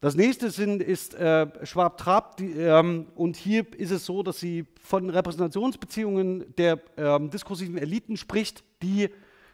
[0.00, 5.10] Das nächste sind, ist äh, Schwab-Trab ähm, und hier ist es so, dass sie von
[5.10, 9.10] Repräsentationsbeziehungen der ähm, diskursiven Eliten spricht, die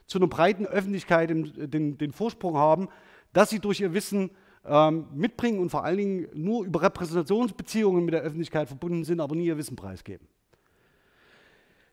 [0.07, 2.89] zu einer breiten Öffentlichkeit den, den, den Vorsprung haben,
[3.33, 4.31] dass sie durch ihr Wissen
[4.65, 9.35] ähm, mitbringen und vor allen Dingen nur über Repräsentationsbeziehungen mit der Öffentlichkeit verbunden sind, aber
[9.35, 10.29] nie ihr Wissen preisgeben.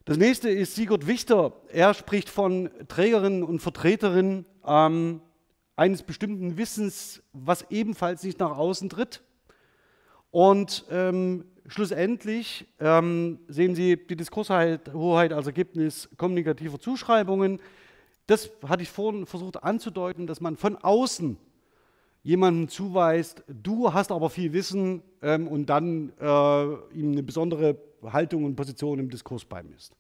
[0.06, 1.54] Das nächste ist Sigurd Wichter.
[1.70, 5.22] Er spricht von Trägerinnen und Vertreterinnen ähm,
[5.78, 9.24] eines bestimmten Wissens, was ebenfalls nicht nach außen tritt.
[10.30, 17.62] Und ähm, schlussendlich ähm, sehen Sie die Diskurshoheit als Ergebnis kommunikativer Zuschreibungen.
[18.28, 21.38] Das hatte ich vorhin versucht anzudeuten, dass man von außen
[22.24, 26.64] jemandem zuweist, du hast aber viel Wissen ähm, und dann äh,
[26.94, 27.78] ihm eine besondere
[28.12, 29.96] Haltung und Position im Diskurs beimisst.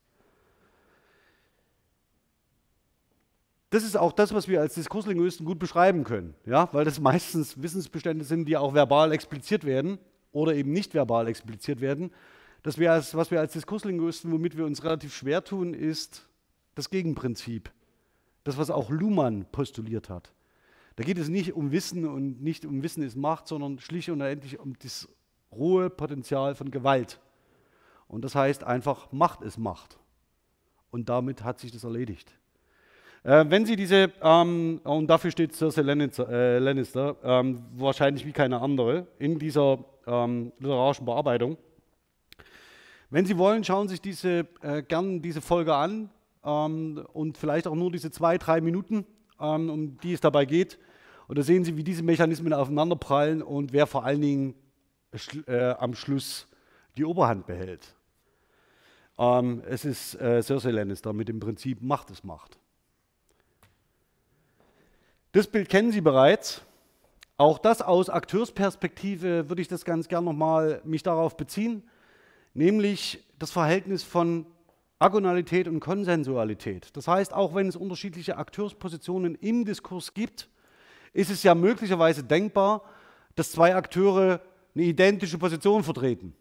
[3.69, 6.69] Das ist auch das, was wir als Diskurslinguisten gut beschreiben können, ja?
[6.73, 9.97] weil das meistens Wissensbestände sind, die auch verbal expliziert werden
[10.31, 12.11] oder eben nicht verbal expliziert werden.
[12.61, 16.27] Das wir als, was wir als Diskurslinguisten, womit wir uns relativ schwer tun, ist
[16.75, 17.71] das Gegenprinzip.
[18.43, 20.33] Das, was auch Luhmann postuliert hat.
[20.95, 24.21] Da geht es nicht um Wissen und nicht um Wissen ist Macht, sondern schlicht und
[24.21, 25.07] endlich um das
[25.51, 27.19] rohe Potenzial von Gewalt.
[28.13, 29.97] Und das heißt einfach, Macht ist Macht.
[30.91, 32.31] Und damit hat sich das erledigt.
[33.23, 38.31] Äh, wenn Sie diese, ähm, und dafür steht Cersei Lannister, äh, Lannister ähm, wahrscheinlich wie
[38.31, 41.57] keine andere in dieser ähm, literarischen Bearbeitung.
[43.09, 46.11] Wenn Sie wollen, schauen Sie sich diese, äh, gern diese Folge an
[46.45, 49.07] ähm, und vielleicht auch nur diese zwei, drei Minuten,
[49.41, 50.77] ähm, um die es dabei geht.
[51.27, 54.53] Und da sehen Sie, wie diese Mechanismen aufeinanderprallen und wer vor allen Dingen
[55.47, 56.47] äh, am Schluss
[56.95, 57.95] die Oberhand behält.
[59.17, 62.57] Ähm, es ist äh, Cersei Lannister mit dem Prinzip Macht ist Macht.
[65.31, 66.61] Das Bild kennen Sie bereits.
[67.37, 71.83] Auch das aus Akteursperspektive würde ich das ganz gern nochmal mich darauf beziehen,
[72.53, 74.45] nämlich das Verhältnis von
[74.99, 76.95] Agonalität und Konsensualität.
[76.95, 80.47] Das heißt, auch wenn es unterschiedliche Akteurspositionen im Diskurs gibt,
[81.11, 82.83] ist es ja möglicherweise denkbar,
[83.35, 84.39] dass zwei Akteure
[84.75, 86.35] eine identische Position vertreten.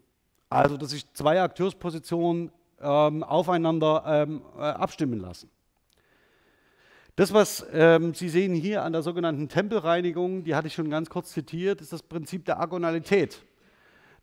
[0.49, 2.51] Also, dass sich zwei Akteurspositionen
[2.83, 5.49] ähm, aufeinander ähm, äh, abstimmen lassen.
[7.15, 11.09] Das, was ähm, Sie sehen hier an der sogenannten Tempelreinigung, die hatte ich schon ganz
[11.09, 13.43] kurz zitiert, ist das Prinzip der Agonalität.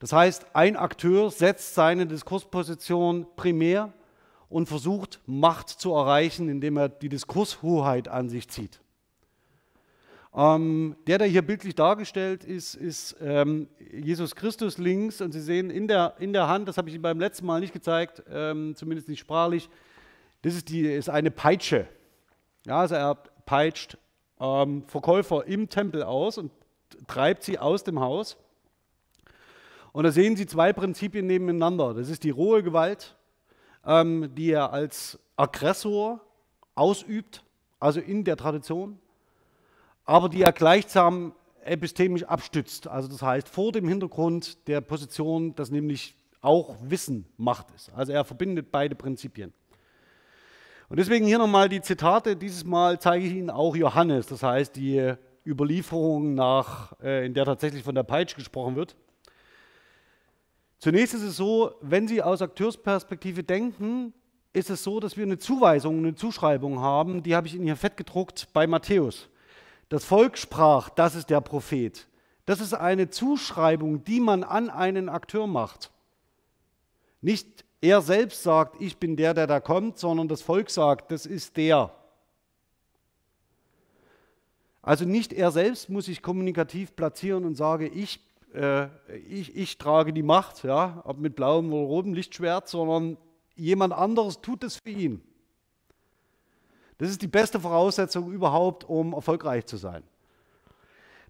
[0.01, 3.92] Das heißt, ein Akteur setzt seine Diskursposition primär
[4.49, 8.81] und versucht, Macht zu erreichen, indem er die Diskurshoheit an sich zieht.
[10.33, 15.71] Ähm, der, der hier bildlich dargestellt ist, ist ähm, Jesus Christus links und Sie sehen
[15.71, 18.77] in der, in der Hand, das habe ich Ihnen beim letzten Mal nicht gezeigt, ähm,
[18.77, 19.69] zumindest nicht sprachlich,
[20.43, 21.88] das ist, die, ist eine Peitsche.
[22.64, 23.99] Ja, also er peitscht
[24.38, 26.53] ähm, Verkäufer im Tempel aus und
[27.07, 28.37] treibt sie aus dem Haus.
[29.93, 31.95] Und da sehen Sie zwei Prinzipien nebeneinander.
[31.95, 33.16] Das ist die rohe Gewalt,
[33.85, 36.21] ähm, die er als Aggressor
[36.75, 37.45] ausübt,
[37.81, 38.99] also in der Tradition,
[40.05, 41.35] aber die er gleichsam
[41.65, 42.89] epistemisch abstützt.
[42.89, 47.93] Also das heißt vor dem Hintergrund der Position, dass nämlich auch Wissen Macht ist.
[47.95, 49.53] Also er verbindet beide Prinzipien.
[50.89, 52.35] Und deswegen hier nochmal die Zitate.
[52.35, 55.15] Dieses Mal zeige ich Ihnen auch Johannes, das heißt die
[55.47, 58.97] Überlieferung, nach, äh, in der tatsächlich von der Peitsch gesprochen wird.
[60.79, 64.13] Zunächst ist es so, wenn Sie aus Akteursperspektive denken,
[64.53, 67.77] ist es so, dass wir eine Zuweisung, eine Zuschreibung haben, die habe ich Ihnen hier
[67.77, 69.29] fett gedruckt bei Matthäus.
[69.90, 72.07] Das Volk sprach, das ist der Prophet.
[72.46, 75.90] Das ist eine Zuschreibung, die man an einen Akteur macht.
[77.20, 81.26] Nicht er selbst sagt, ich bin der, der da kommt, sondern das Volk sagt, das
[81.26, 81.92] ist der.
[84.81, 88.20] Also nicht er selbst muss sich kommunikativ platzieren und sage, ich,
[88.55, 88.87] äh,
[89.29, 93.16] ich, ich trage die Macht, ja, ob mit blauem oder rotem Lichtschwert, sondern
[93.57, 95.20] jemand anderes tut es für ihn.
[97.01, 100.03] Das ist die beste Voraussetzung überhaupt, um erfolgreich zu sein.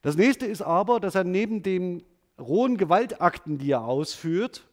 [0.02, 2.02] Das nächste ist aber, dass er neben den
[2.40, 4.66] rohen Gewaltakten, die er ausführt,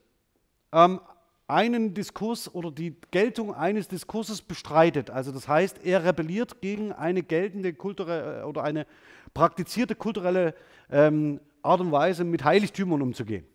[0.71, 0.99] ähm,
[1.47, 5.11] einen Diskurs oder die Geltung eines Diskurses bestreitet.
[5.11, 8.87] Also das heißt, er rebelliert gegen eine geltende kulturelle oder eine
[9.35, 10.55] praktizierte kulturelle
[10.89, 13.45] ähm, Art und Weise, mit Heiligtümern umzugehen.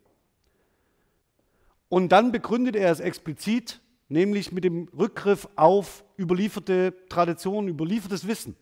[1.88, 3.80] Und dann begründet er es explizit,
[4.12, 8.54] nämlich mit dem Rückgriff auf überlieferte Traditionen, überliefertes Wissen.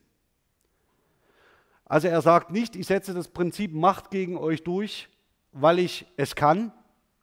[1.84, 5.08] Also er sagt nicht, ich setze das Prinzip Macht gegen euch durch,
[5.52, 6.72] weil ich es kann,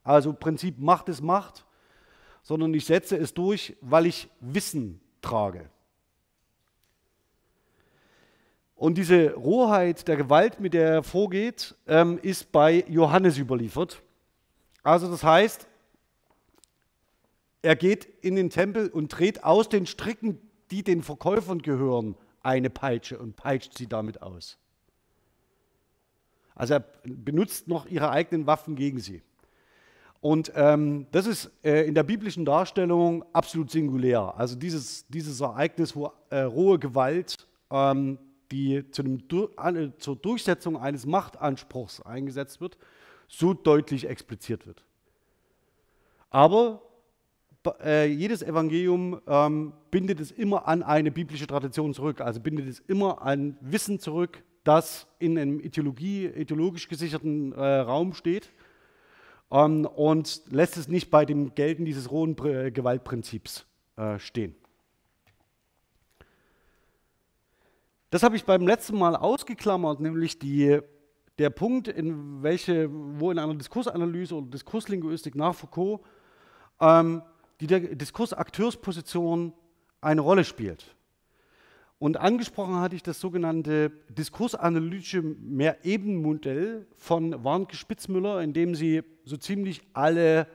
[0.03, 1.65] also Prinzip Macht ist Macht,
[2.43, 5.69] sondern ich setze es durch, weil ich Wissen trage.
[8.75, 14.01] Und diese Rohheit der Gewalt, mit der er vorgeht, ähm, ist bei Johannes überliefert.
[14.83, 15.66] Also das heißt,
[17.61, 20.39] er geht in den Tempel und dreht aus den Stricken,
[20.71, 24.57] die den Verkäufern gehören, eine Peitsche und peitscht sie damit aus.
[26.55, 29.21] Also er benutzt noch ihre eigenen Waffen gegen sie.
[30.19, 34.33] Und ähm, das ist äh, in der biblischen Darstellung absolut singulär.
[34.35, 38.17] Also dieses, dieses Ereignis, wo äh, rohe Gewalt, ähm,
[38.51, 42.77] die zu dem, äh, zur Durchsetzung eines Machtanspruchs eingesetzt wird,
[43.27, 44.83] so deutlich expliziert wird.
[46.29, 46.81] Aber
[47.83, 52.79] äh, jedes Evangelium ähm, bindet es immer an eine biblische Tradition zurück, also bindet es
[52.79, 58.51] immer an Wissen zurück, das in einem Ideologie, ideologisch gesicherten äh, Raum steht
[59.51, 64.55] ähm, und lässt es nicht bei dem Gelten dieses rohen Gewaltprinzips äh, stehen.
[68.09, 70.79] Das habe ich beim letzten Mal ausgeklammert, nämlich die,
[71.39, 76.01] der Punkt, in welche, wo in einer Diskursanalyse oder Diskurslinguistik nach Foucault
[76.79, 77.21] ähm,
[77.59, 79.53] die Diskursakteursposition
[80.01, 80.95] eine Rolle spielt.
[81.99, 89.35] Und angesprochen hatte ich das sogenannte diskursanalytische Mehrebenenmodell von Warnke Spitzmüller, in dem sie so
[89.35, 90.47] ziemlich alle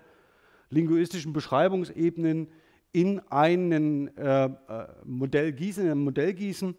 [0.70, 2.48] linguistischen Beschreibungsebenen
[2.92, 4.50] in einen äh, äh
[5.04, 6.76] Modell gießen, in ein Modell gießen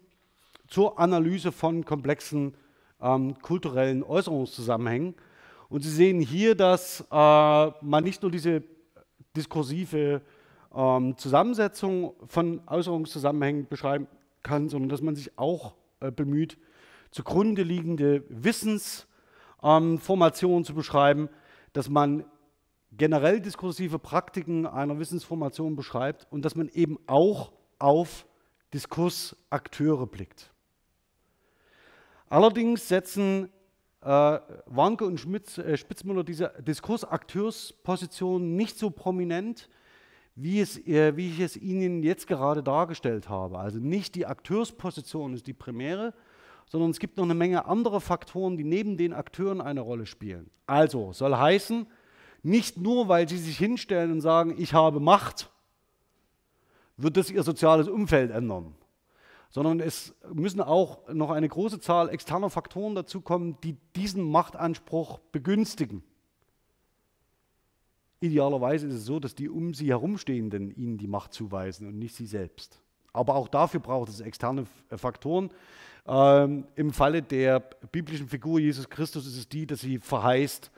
[0.66, 2.56] zur Analyse von komplexen
[3.02, 5.14] ähm, kulturellen Äußerungszusammenhängen.
[5.68, 8.62] Und Sie sehen hier, dass äh, man nicht nur diese
[9.36, 10.22] diskursive
[10.74, 14.08] ähm, Zusammensetzung von Äußerungszusammenhängen beschreiben
[14.42, 16.58] kann, sondern dass man sich auch äh, bemüht,
[17.10, 21.28] zugrunde liegende Wissensformationen ähm, zu beschreiben,
[21.72, 22.24] dass man
[22.92, 28.26] generell diskursive Praktiken einer Wissensformation beschreibt und dass man eben auch auf
[28.72, 30.52] Diskursakteure blickt.
[32.28, 33.50] Allerdings setzen
[34.04, 39.68] äh, Warnke und Schmitz, äh, Spitzmüller diese Diskursakteursposition nicht so prominent,
[40.36, 43.58] wie, es, äh, wie ich es Ihnen jetzt gerade dargestellt habe.
[43.58, 46.12] Also nicht die Akteursposition ist die primäre,
[46.66, 50.50] sondern es gibt noch eine Menge anderer Faktoren, die neben den Akteuren eine Rolle spielen.
[50.66, 51.86] Also soll heißen,
[52.42, 55.50] nicht nur, weil sie sich hinstellen und sagen, ich habe Macht,
[56.96, 58.74] wird das ihr soziales Umfeld ändern,
[59.54, 66.02] sondern es müssen auch noch eine große Zahl externer Faktoren dazukommen, die diesen Machtanspruch begünstigen.
[68.18, 72.16] Idealerweise ist es so, dass die um sie herumstehenden ihnen die Macht zuweisen und nicht
[72.16, 72.82] sie selbst.
[73.12, 75.50] Aber auch dafür braucht es externe äh, Faktoren.
[76.04, 77.60] Ähm, Im Falle der
[77.92, 80.72] biblischen Figur Jesus Christus ist es die, dass sie verheißt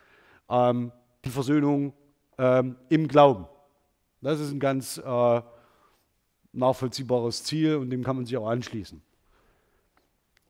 [0.50, 0.92] ähm,
[1.24, 1.94] die Versöhnung
[2.36, 3.46] ähm, im Glauben.
[4.20, 5.40] Das ist ein ganz äh,
[6.56, 9.00] nachvollziehbares Ziel und dem kann man sich auch anschließen.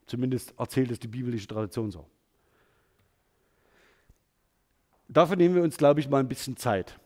[0.07, 2.07] Zumindest erzählt es die biblische Tradition so.
[5.09, 6.99] Dafür nehmen wir uns, glaube ich, mal ein bisschen Zeit.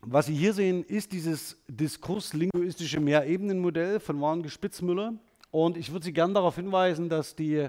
[0.00, 5.14] Was Sie hier sehen, ist dieses diskurslinguistische Mehrebenenmodell von Warnke Spitzmüller.
[5.52, 7.68] Und ich würde Sie gerne darauf hinweisen, dass, die,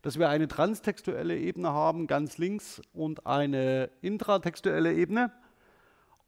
[0.00, 5.32] dass wir eine transtextuelle Ebene haben, ganz links, und eine intratextuelle Ebene.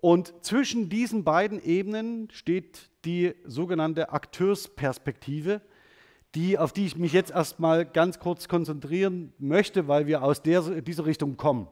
[0.05, 5.63] Und zwischen diesen beiden Ebenen steht die sogenannte Akteursperspektive,
[6.35, 10.83] die, auf die ich mich jetzt erstmal ganz kurz konzentrieren möchte, weil wir aus der,
[10.83, 11.69] dieser Richtung kommen.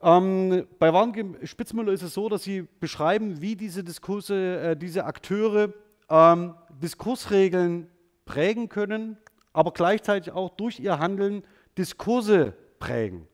[0.00, 5.04] Ähm, bei Warnke Spitzmüller ist es so, dass sie beschreiben, wie diese Diskurse, äh, diese
[5.04, 5.74] Akteure
[6.08, 7.88] ähm, Diskursregeln
[8.24, 9.18] prägen können,
[9.52, 11.42] aber gleichzeitig auch durch ihr Handeln
[11.76, 13.26] Diskurse prägen.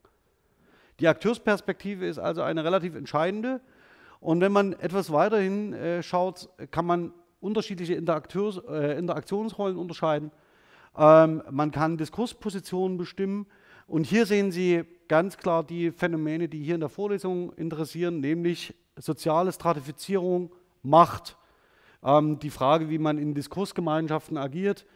[1.01, 3.61] Die Akteursperspektive ist also eine relativ entscheidende.
[4.21, 10.31] Und wenn man etwas weiterhin äh, schaut, kann man unterschiedliche Interakteurs, äh, Interaktionsrollen unterscheiden.
[10.97, 13.47] Ähm, man kann Diskurspositionen bestimmen.
[13.87, 18.75] Und hier sehen Sie ganz klar die Phänomene, die hier in der Vorlesung interessieren, nämlich
[18.97, 20.53] soziale Stratifizierung,
[20.85, 21.37] Macht,
[22.03, 24.87] ähm, die Frage, wie man in Diskursgemeinschaften agiert,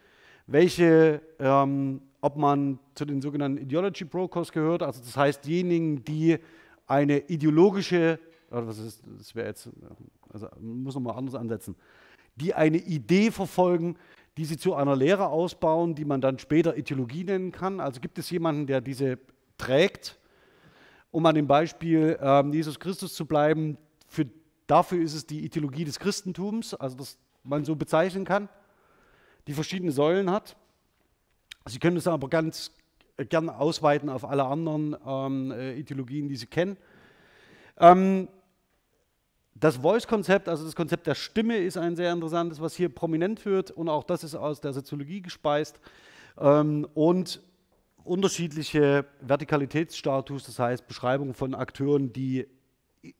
[0.47, 6.39] welche, ähm, ob man zu den sogenannten Ideology Brokers gehört, also das heißt diejenigen, die
[6.85, 8.19] eine ideologische,
[8.49, 9.69] was ist, das wäre jetzt,
[10.33, 11.77] also muss man mal anders ansetzen,
[12.35, 13.95] die eine Idee verfolgen,
[14.35, 17.79] die sie zu einer Lehre ausbauen, die man dann später Ideologie nennen kann.
[17.79, 19.19] Also gibt es jemanden, der diese
[19.57, 20.19] trägt,
[21.11, 24.25] um an dem Beispiel äh, Jesus Christus zu bleiben, für,
[24.67, 28.49] dafür ist es die Ideologie des Christentums, also das man so bezeichnen kann,
[29.47, 30.57] die verschiedene Säulen hat.
[31.67, 32.71] Sie können es aber ganz
[33.17, 36.77] äh, gern ausweiten auf alle anderen ähm, äh, Ideologien, die Sie kennen.
[37.77, 38.27] Ähm,
[39.55, 43.71] das Voice-Konzept, also das Konzept der Stimme, ist ein sehr interessantes, was hier prominent wird
[43.71, 45.79] und auch das ist aus der Soziologie gespeist.
[46.39, 47.41] Ähm, und
[48.03, 52.47] unterschiedliche Vertikalitätsstatus, das heißt Beschreibung von Akteuren, die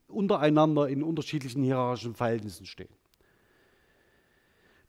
[0.06, 2.88] untereinander in unterschiedlichen hierarchischen Verhältnissen stehen.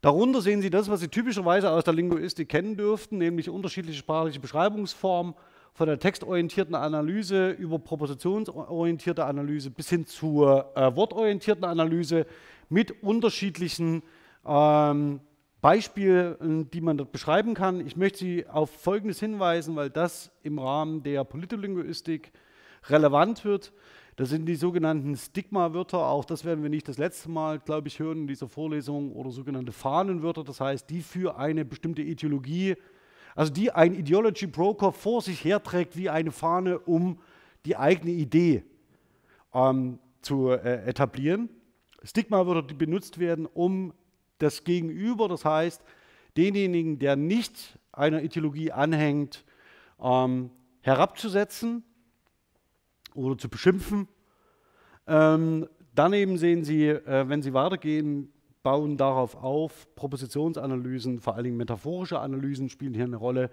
[0.00, 4.40] Darunter sehen Sie das, was Sie typischerweise aus der Linguistik kennen dürften, nämlich unterschiedliche sprachliche
[4.40, 5.34] Beschreibungsformen,
[5.74, 12.26] von der textorientierten Analyse über propositionsorientierte Analyse bis hin zur äh, wortorientierten Analyse
[12.68, 14.02] mit unterschiedlichen
[14.44, 15.20] ähm,
[15.60, 17.86] Beispielen, die man dort beschreiben kann.
[17.86, 22.32] Ich möchte Sie auf Folgendes hinweisen, weil das im Rahmen der Politolinguistik
[22.88, 23.72] relevant wird.
[24.20, 25.96] Das sind die sogenannten Stigma-Wörter.
[25.96, 29.30] Auch das werden wir nicht das letzte Mal, glaube ich, hören in dieser Vorlesung oder
[29.30, 30.44] sogenannte Fahnenwörter.
[30.44, 32.76] Das heißt, die für eine bestimmte Ideologie
[33.34, 37.18] also die ein Ideology Broker vor sich herträgt wie eine Fahne, um
[37.64, 38.62] die eigene Idee
[39.54, 41.48] ähm, zu äh, etablieren.
[42.02, 43.94] Stigma-Wörter, die benutzt werden, um
[44.36, 45.82] das Gegenüber, das heißt
[46.36, 49.46] denjenigen, der nicht einer Ideologie anhängt,
[49.98, 50.50] ähm,
[50.82, 51.84] herabzusetzen
[53.14, 54.08] oder zu beschimpfen.
[55.06, 58.32] Ähm, daneben sehen Sie, äh, wenn Sie weitergehen,
[58.62, 59.88] bauen darauf auf.
[59.94, 63.50] Propositionsanalysen, vor allen Dingen metaphorische Analysen spielen hier eine Rolle.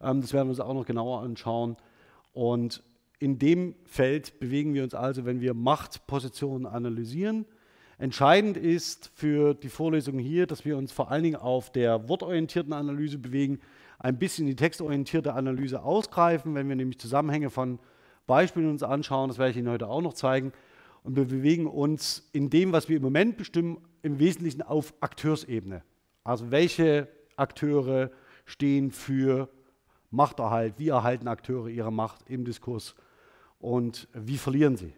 [0.00, 1.76] Ähm, das werden wir uns auch noch genauer anschauen.
[2.32, 2.82] Und
[3.18, 7.46] in dem Feld bewegen wir uns also, wenn wir Machtpositionen analysieren.
[7.96, 12.72] Entscheidend ist für die Vorlesung hier, dass wir uns vor allen Dingen auf der wortorientierten
[12.72, 13.60] Analyse bewegen,
[14.00, 17.78] ein bisschen die textorientierte Analyse ausgreifen, wenn wir nämlich Zusammenhänge von
[18.26, 20.52] Beispielen uns anschauen, das werde ich Ihnen heute auch noch zeigen.
[21.02, 25.82] Und wir bewegen uns in dem, was wir im Moment bestimmen, im Wesentlichen auf Akteursebene.
[26.24, 28.10] Also welche Akteure
[28.46, 29.48] stehen für
[30.10, 32.94] Machterhalt, wie erhalten Akteure ihre Macht im Diskurs
[33.58, 34.94] und wie verlieren sie.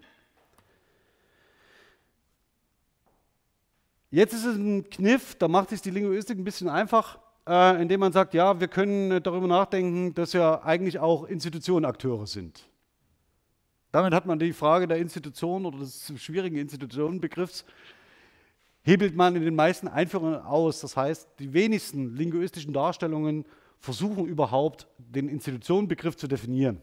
[4.10, 7.18] Jetzt ist es ein Kniff, da macht sich die Linguistik ein bisschen einfach,
[7.48, 12.26] äh, indem man sagt, ja, wir können darüber nachdenken, dass ja eigentlich auch Institutionen Akteure
[12.26, 12.68] sind.
[13.92, 17.64] Damit hat man die Frage der Institution oder des schwierigen Institutionenbegriffs
[18.82, 20.80] hebelt man in den meisten Einführungen aus.
[20.80, 23.44] Das heißt, die wenigsten linguistischen Darstellungen
[23.80, 26.80] versuchen überhaupt, den Institutionenbegriff zu definieren.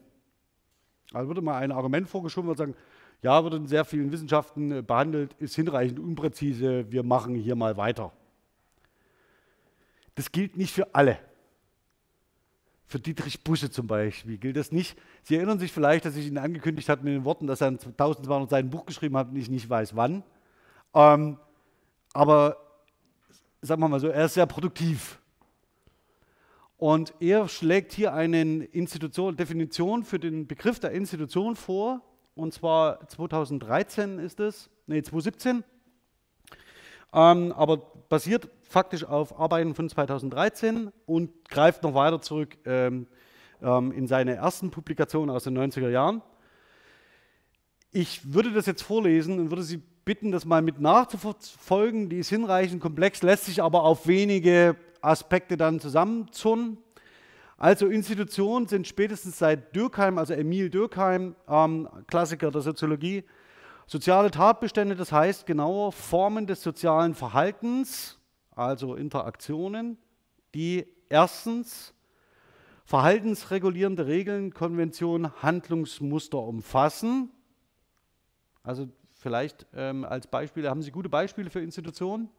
[1.13, 2.75] Also würde mal ein Argument vorgeschoben und sagen,
[3.21, 7.77] ja, wird in sehr vielen Wissenschaften äh, behandelt, ist hinreichend unpräzise, wir machen hier mal
[7.77, 8.11] weiter.
[10.15, 11.17] Das gilt nicht für alle.
[12.85, 14.97] Für Dietrich Busche zum Beispiel gilt das nicht.
[15.23, 17.79] Sie erinnern sich vielleicht, dass ich Ihnen angekündigt habe mit den Worten, dass er ein
[17.79, 20.23] 1200 Seiten Buch geschrieben hat und ich nicht weiß wann.
[20.93, 21.37] Ähm,
[22.13, 22.57] aber
[23.61, 25.19] sagen wir mal so, er ist sehr produktiv.
[26.77, 32.01] Und er schlägt hier eine Definition für den Begriff der Institution vor,
[32.35, 35.63] und zwar 2013 ist es, nee, 2017,
[37.13, 37.77] ähm, aber
[38.09, 43.05] basiert faktisch auf Arbeiten von 2013 und greift noch weiter zurück ähm,
[43.61, 46.23] ähm, in seine ersten Publikationen aus den 90er Jahren.
[47.91, 52.09] Ich würde das jetzt vorlesen und würde Sie bitten, das mal mit nachzuverfolgen.
[52.09, 56.79] Die ist hinreichend komplex, lässt sich aber auf wenige Aspekte dann zusammenzurren.
[57.57, 63.23] Also Institutionen sind spätestens seit Dürkheim, also Emil Dürkheim, ähm, Klassiker der Soziologie,
[63.85, 68.19] soziale Tatbestände, das heißt genauer Formen des sozialen Verhaltens,
[68.55, 69.97] also Interaktionen,
[70.53, 71.93] die erstens
[72.85, 77.31] verhaltensregulierende Regeln, Konventionen, Handlungsmuster umfassen.
[78.63, 78.89] Also
[79.23, 82.29] Vielleicht ähm, als Beispiele, haben Sie gute Beispiele für Institutionen?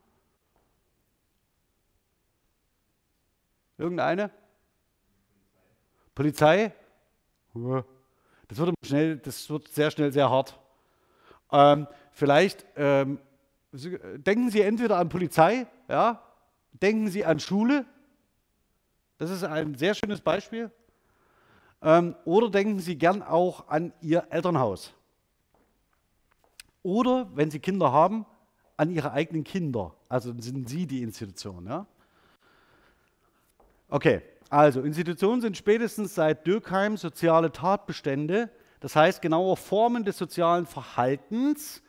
[3.79, 4.31] Irgendeine?
[6.15, 6.75] Polizei?
[7.55, 10.61] Das wird schnell, das wird sehr schnell sehr hart.
[11.51, 13.19] Ähm, vielleicht ähm,
[13.75, 16.23] denken Sie entweder an Polizei, ja,
[16.73, 17.85] denken Sie an Schule.
[19.19, 20.71] Das ist ein sehr schönes Beispiel.
[21.83, 24.95] Ähm, oder denken Sie gern auch an Ihr Elternhaus.
[26.83, 28.27] Oder, wenn Sie Kinder haben,
[28.77, 29.95] an Ihre eigenen Kinder.
[30.09, 31.67] Also sind Sie die Institution.
[31.67, 31.87] Ja?
[33.89, 38.51] Okay, also Institutionen sind spätestens seit Dürkheim soziale Tatbestände,
[38.81, 41.83] das heißt genaue Formen des sozialen Verhaltens,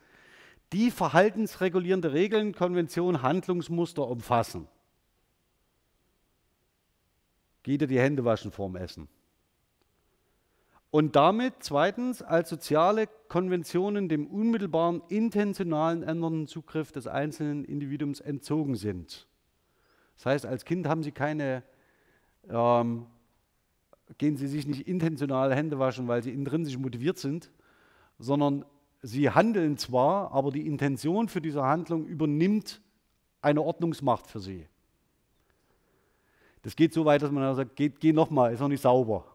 [0.73, 4.67] die verhaltensregulierende Regeln, Konventionen, Handlungsmuster umfassen.
[7.63, 9.07] Geht ihr die Hände waschen vorm Essen?
[10.91, 18.75] Und damit zweitens als soziale Konventionen dem unmittelbaren intentionalen ändernden Zugriff des einzelnen Individuums entzogen
[18.75, 19.27] sind.
[20.15, 21.63] Das heißt, als Kind haben sie keine,
[22.47, 23.07] ähm,
[24.17, 27.51] gehen sie sich nicht intentional Hände waschen, weil sie intrinsisch motiviert sind,
[28.17, 28.63] sondern
[29.05, 32.81] sie handeln zwar, aber die Intention für diese Handlung übernimmt
[33.41, 34.67] eine Ordnungsmacht für sie.
[36.63, 39.25] Das geht so weit, dass man sagt, geht, geh nochmal, ist noch nicht sauber.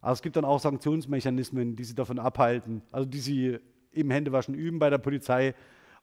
[0.00, 3.58] Aber es gibt dann auch Sanktionsmechanismen, die sie davon abhalten, also die sie
[3.92, 5.54] im Händewaschen üben bei der Polizei,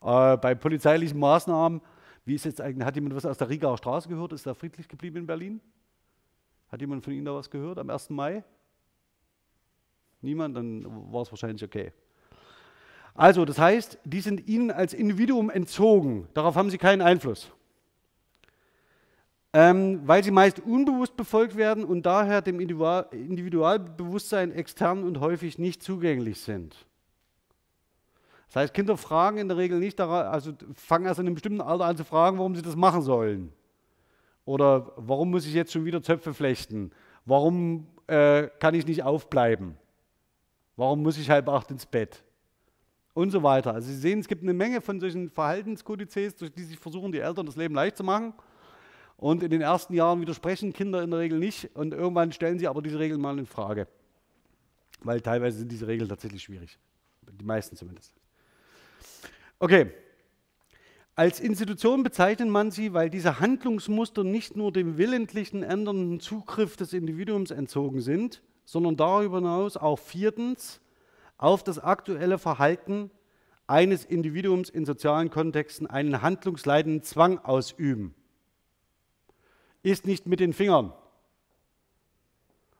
[0.01, 1.81] äh, bei polizeilichen Maßnahmen.
[2.25, 4.33] Wie ist jetzt eigentlich, hat jemand was aus der Rigaer Straße gehört?
[4.33, 5.61] Ist da friedlich geblieben in Berlin?
[6.71, 8.11] Hat jemand von Ihnen da was gehört am 1.
[8.11, 8.43] Mai?
[10.21, 10.55] Niemand?
[10.55, 11.91] Dann war es wahrscheinlich okay.
[13.13, 16.27] Also, das heißt, die sind Ihnen als Individuum entzogen.
[16.33, 17.51] Darauf haben Sie keinen Einfluss
[19.53, 25.83] ähm, weil sie meist unbewusst befolgt werden und daher dem Individualbewusstsein extern und häufig nicht
[25.83, 26.85] zugänglich sind.
[28.47, 31.85] Das heißt, Kinder fragen in der Regel nicht, also fangen erst in einem bestimmten Alter
[31.85, 33.51] an zu fragen, warum sie das machen sollen.
[34.45, 36.91] Oder warum muss ich jetzt schon wieder Zöpfe flechten?
[37.25, 39.77] Warum äh, kann ich nicht aufbleiben?
[40.75, 42.23] Warum muss ich halb acht ins Bett?
[43.13, 43.73] Und so weiter.
[43.73, 47.19] Also Sie sehen, es gibt eine Menge von solchen Verhaltenskodizes, durch die sich versuchen, die
[47.19, 48.33] Eltern das Leben leicht zu machen.
[49.17, 52.67] Und in den ersten Jahren widersprechen Kinder in der Regel nicht und irgendwann stellen sie
[52.67, 53.87] aber diese Regeln mal in Frage.
[55.01, 56.79] Weil teilweise sind diese Regeln tatsächlich schwierig.
[57.39, 58.13] Die meisten zumindest.
[59.59, 59.91] Okay.
[61.13, 66.93] Als Institution bezeichnet man sie, weil diese Handlungsmuster nicht nur dem willentlichen ändernden Zugriff des
[66.93, 70.79] Individuums entzogen sind, sondern darüber hinaus auch viertens
[71.41, 73.11] auf das aktuelle Verhalten
[73.67, 78.15] eines Individuums in sozialen Kontexten einen handlungsleitenden Zwang ausüben
[79.83, 80.93] isst nicht mit den Fingern.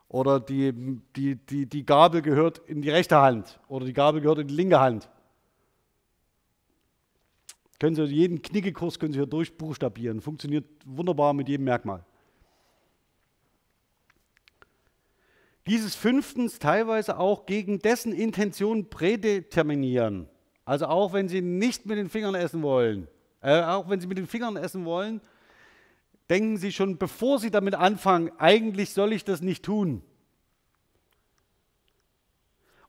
[0.07, 0.73] Oder die,
[1.15, 4.53] die, die, die Gabel gehört in die rechte Hand oder die Gabel gehört in die
[4.55, 5.09] linke Hand.
[7.79, 10.21] Können Sie jeden Knickekurs können Sie hier durchbuchstabieren.
[10.21, 12.05] Funktioniert wunderbar mit jedem Merkmal.
[15.67, 20.27] Dieses fünftens teilweise auch gegen dessen Intention prädeterminieren.
[20.65, 23.07] Also auch wenn Sie nicht mit den Fingern essen wollen,
[23.41, 25.21] äh, auch wenn Sie mit den Fingern essen wollen,
[26.29, 30.01] denken Sie schon, bevor Sie damit anfangen, eigentlich soll ich das nicht tun.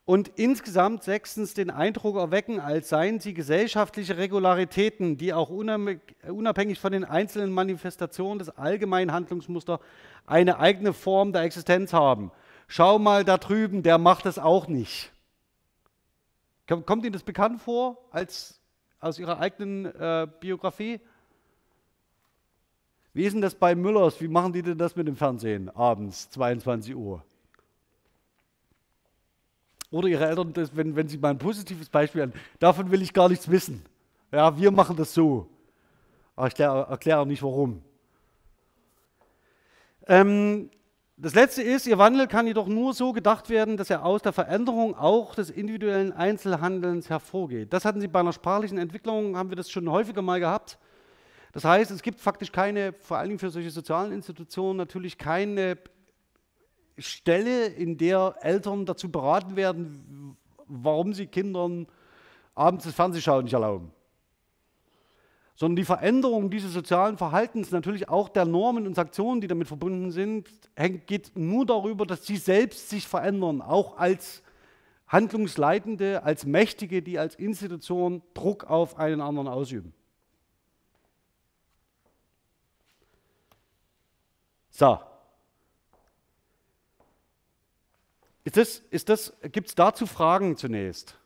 [0.05, 6.91] Und insgesamt sechstens den Eindruck erwecken, als seien sie gesellschaftliche Regularitäten, die auch unabhängig von
[6.91, 9.79] den einzelnen Manifestationen des allgemeinen Handlungsmusters
[10.27, 12.33] eine eigene Form der Existenz haben.
[12.75, 15.13] Schau mal da drüben, der macht das auch nicht.
[16.67, 18.63] Kommt Ihnen das bekannt vor als
[18.99, 20.99] aus Ihrer eigenen äh, Biografie?
[23.13, 24.23] Wie ist denn das bei Müllers?
[24.23, 27.23] Wie machen die denn das mit dem Fernsehen abends, 22 Uhr?
[29.91, 33.13] Oder ihre Eltern, das, wenn, wenn sie mal ein positives Beispiel haben, davon will ich
[33.13, 33.85] gar nichts wissen.
[34.31, 35.47] Ja, wir machen das so.
[36.35, 37.83] Aber ich erkläre auch nicht warum.
[40.07, 40.71] Ähm,
[41.17, 44.33] das letzte ist, ihr Wandel kann jedoch nur so gedacht werden, dass er aus der
[44.33, 47.73] Veränderung auch des individuellen Einzelhandelns hervorgeht.
[47.73, 50.79] Das hatten Sie bei einer sprachlichen Entwicklung, haben wir das schon häufiger mal gehabt.
[51.53, 55.77] Das heißt, es gibt faktisch keine, vor allen Dingen für solche sozialen Institutionen, natürlich keine
[56.97, 60.37] Stelle, in der Eltern dazu beraten werden,
[60.67, 61.87] warum sie Kindern
[62.55, 63.93] abends das Fernsehschauen nicht erlauben.
[65.55, 70.11] Sondern die Veränderung dieses sozialen Verhaltens, natürlich auch der Normen und Sanktionen, die damit verbunden
[70.11, 70.49] sind,
[71.07, 74.43] geht nur darüber, dass sie selbst sich verändern, auch als
[75.07, 79.93] Handlungsleitende, als Mächtige, die als Institution Druck auf einen anderen ausüben.
[84.71, 84.99] So.
[88.45, 91.17] Ist das, ist das, Gibt es dazu Fragen zunächst?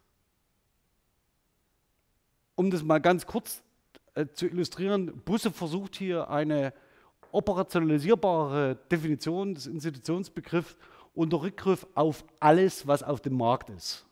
[2.57, 3.63] Um das mal ganz kurz
[4.17, 6.73] äh, zu illustrieren, Busse versucht hier eine
[7.33, 10.77] operationalisierbare Definition des Institutionsbegriffs
[11.15, 14.07] unter Rückgriff auf alles, was auf dem Markt ist.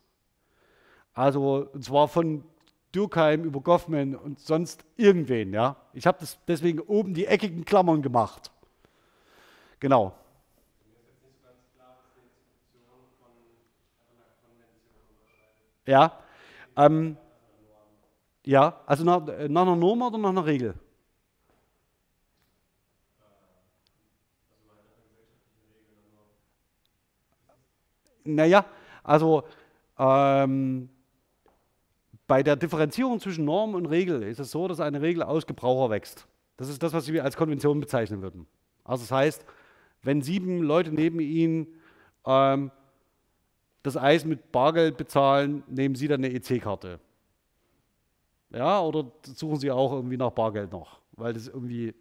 [1.14, 2.44] Also, und zwar von
[2.92, 5.55] Durkheim über Goffman und sonst irgendwen.
[5.55, 5.76] Ja?
[5.94, 8.50] Ich habe deswegen oben die eckigen Klammern gemacht.
[9.80, 10.14] Genau.
[15.86, 16.18] Ja,
[16.76, 17.16] ähm,
[18.45, 20.74] ja, also nach, nach einer Norm oder nach einer Regel?
[28.24, 28.64] Naja,
[29.03, 29.45] also
[29.99, 30.88] ähm,
[32.26, 35.90] bei der Differenzierung zwischen Norm und Regel ist es so, dass eine Regel aus Gebraucher
[35.90, 36.26] wächst.
[36.57, 38.47] Das ist das, was wir als Konvention bezeichnen würden.
[38.82, 39.45] Also das heißt,
[40.03, 41.66] wenn sieben Leute neben Ihnen
[42.24, 42.70] ähm,
[43.82, 47.01] das Eis mit Bargeld bezahlen, nehmen Sie dann eine EC-Karte.
[48.55, 51.94] Ja, oder suchen Sie auch irgendwie nach Bargeld noch, weil das irgendwie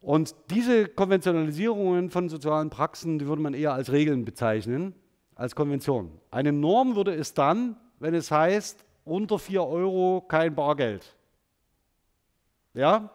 [0.00, 4.94] und diese Konventionalisierungen von sozialen Praxen, die würde man eher als Regeln bezeichnen,
[5.34, 6.12] als Konvention.
[6.30, 11.16] Eine Norm würde es dann, wenn es heißt, unter 4 Euro kein Bargeld.
[12.74, 13.10] Ja?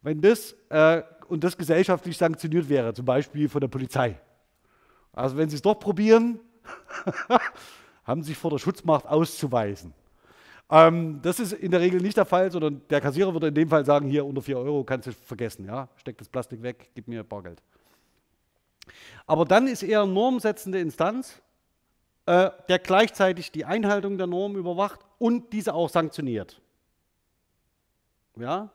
[0.00, 4.18] Wenn das, äh, und das gesellschaftlich sanktioniert wäre, zum Beispiel von der Polizei.
[5.12, 6.40] Also wenn Sie es doch probieren,
[8.04, 9.94] haben sich vor der Schutzmacht auszuweisen.
[10.70, 13.68] Ähm, das ist in der Regel nicht der Fall, sondern der Kassierer würde in dem
[13.68, 15.88] Fall sagen, hier unter 4 Euro kannst du vergessen, ja?
[15.96, 17.62] steck das Plastik weg, gib mir Bargeld.
[19.26, 21.40] Aber dann ist er normsetzende Instanz,
[22.26, 26.60] äh, der gleichzeitig die Einhaltung der Norm überwacht und diese auch sanktioniert.
[28.36, 28.70] Ja?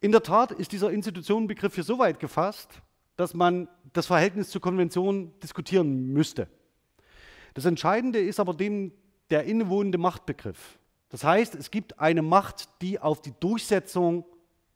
[0.00, 2.68] In der Tat ist dieser Institutionenbegriff hier so weit gefasst,
[3.16, 6.48] dass man das Verhältnis zur Konvention diskutieren müsste.
[7.54, 8.92] Das Entscheidende ist aber dem
[9.30, 10.78] der innewohnende Machtbegriff.
[11.08, 14.24] Das heißt, es gibt eine Macht, die auf die Durchsetzung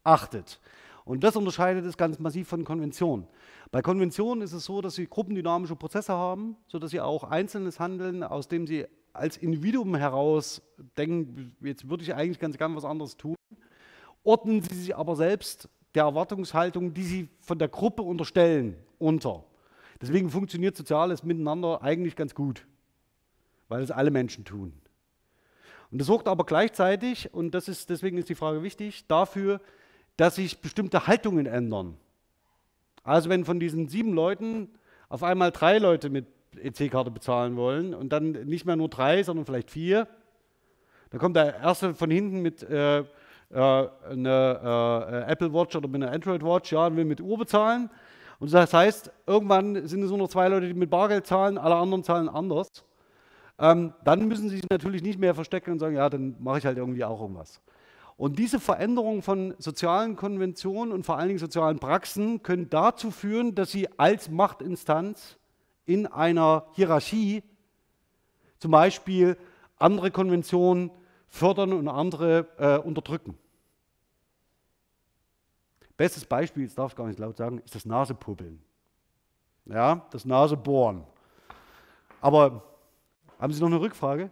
[0.04, 0.60] achtet.
[1.04, 3.26] Und das unterscheidet es ganz massiv von Konventionen.
[3.70, 8.22] Bei Konventionen ist es so, dass sie gruppendynamische Prozesse haben, sodass sie auch einzelnes Handeln,
[8.22, 10.62] aus dem sie als Individuum heraus
[10.98, 13.36] denken, jetzt würde ich eigentlich ganz gern was anderes tun,
[14.24, 19.44] ordnen sie sich aber selbst der Erwartungshaltung, die sie von der Gruppe unterstellen, unter.
[20.00, 22.66] Deswegen funktioniert soziales Miteinander eigentlich ganz gut
[23.68, 24.72] weil es alle Menschen tun.
[25.90, 29.60] Und das sorgt aber gleichzeitig, und das ist, deswegen ist die Frage wichtig, dafür,
[30.16, 31.96] dass sich bestimmte Haltungen ändern.
[33.04, 34.68] Also wenn von diesen sieben Leuten
[35.08, 36.26] auf einmal drei Leute mit
[36.56, 40.08] EC-Karte bezahlen wollen und dann nicht mehr nur drei, sondern vielleicht vier,
[41.10, 43.04] dann kommt der erste von hinten mit äh, äh,
[43.50, 47.90] einer äh, Apple Watch oder mit einer Android Watch, ja, und will mit Uhr bezahlen.
[48.38, 51.76] Und das heißt, irgendwann sind es nur noch zwei Leute, die mit Bargeld zahlen, alle
[51.76, 52.68] anderen zahlen anders
[53.58, 56.66] ähm, dann müssen sie sich natürlich nicht mehr verstecken und sagen, ja, dann mache ich
[56.66, 57.60] halt irgendwie auch irgendwas.
[58.18, 63.54] Und diese Veränderung von sozialen Konventionen und vor allen Dingen sozialen Praxen können dazu führen,
[63.54, 65.36] dass sie als Machtinstanz
[65.84, 67.42] in einer Hierarchie
[68.58, 69.36] zum Beispiel
[69.78, 70.90] andere Konventionen
[71.28, 73.36] fördern und andere äh, unterdrücken.
[75.96, 78.62] Bestes Beispiel, das darf ich gar nicht laut sagen, ist das Nasepuppeln.
[79.64, 81.04] Ja, das Nasebohren.
[82.20, 82.62] Aber
[83.38, 84.30] haben Sie noch eine Rückfrage?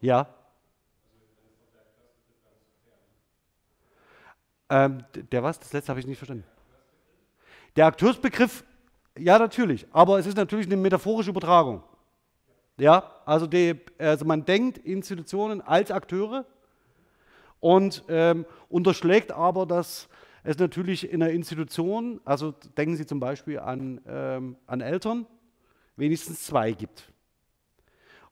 [0.00, 0.28] Ja.
[4.68, 5.58] Ähm, der was?
[5.58, 6.44] Das letzte habe ich nicht verstanden.
[7.76, 8.64] Der Akteursbegriff,
[9.18, 11.82] ja natürlich, aber es ist natürlich eine metaphorische Übertragung.
[12.76, 16.44] Ja, also, die, also man denkt Institutionen als Akteure
[17.60, 20.08] und ähm, unterschlägt aber, dass
[20.42, 25.26] es natürlich in einer Institution, also denken Sie zum Beispiel an, ähm, an Eltern,
[25.96, 27.10] wenigstens zwei gibt.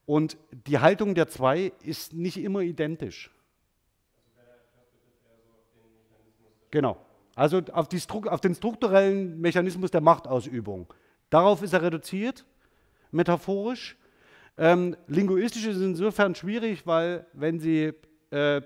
[0.04, 3.30] Und die Haltung der zwei ist nicht immer identisch.
[6.70, 6.96] Genau.
[7.34, 10.92] Also auf, die, auf, den strukturellen Mechanismus der Machtausübung.
[11.30, 12.44] Darauf ist er reduziert,
[13.10, 13.96] metaphorisch.
[14.58, 17.92] Ähm, linguistisch ist insofern schwierig, weil wenn Sie
[18.30, 18.60] äh,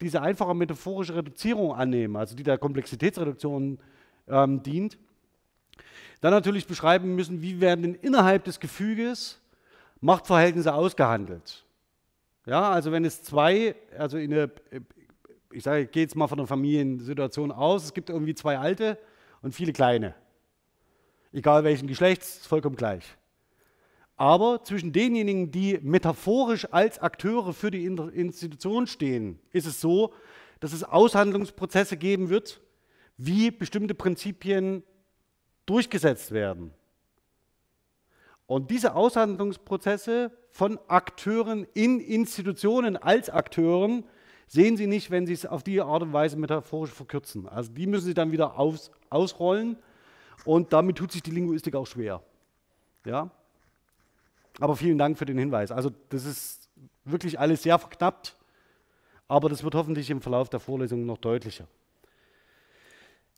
[0.00, 3.78] diese einfache metaphorische Reduzierung annehmen, also die der Komplexitätsreduktion
[4.28, 4.98] ähm, dient.
[6.20, 9.40] Dann natürlich beschreiben müssen, wie werden denn innerhalb des Gefüges
[10.00, 11.64] Machtverhältnisse ausgehandelt.
[12.46, 14.50] Ja, also wenn es zwei, also in eine,
[15.56, 18.98] ich sage, ich gehe jetzt mal von einer Familiensituation aus, es gibt irgendwie zwei Alte
[19.40, 20.14] und viele Kleine.
[21.32, 23.16] Egal welchen Geschlechts, ist vollkommen gleich.
[24.16, 30.12] Aber zwischen denjenigen, die metaphorisch als Akteure für die Institution stehen, ist es so,
[30.60, 32.60] dass es Aushandlungsprozesse geben wird,
[33.16, 34.82] wie bestimmte Prinzipien
[35.64, 36.70] durchgesetzt werden.
[38.46, 44.04] Und diese Aushandlungsprozesse von Akteuren in Institutionen als Akteuren
[44.46, 47.48] sehen Sie nicht, wenn Sie es auf die Art und Weise metaphorisch verkürzen.
[47.48, 49.76] Also die müssen Sie dann wieder aus, ausrollen
[50.44, 52.22] und damit tut sich die Linguistik auch schwer.
[53.04, 53.30] Ja?
[54.60, 55.70] Aber vielen Dank für den Hinweis.
[55.70, 56.68] Also das ist
[57.04, 58.36] wirklich alles sehr verknappt,
[59.28, 61.66] aber das wird hoffentlich im Verlauf der Vorlesung noch deutlicher.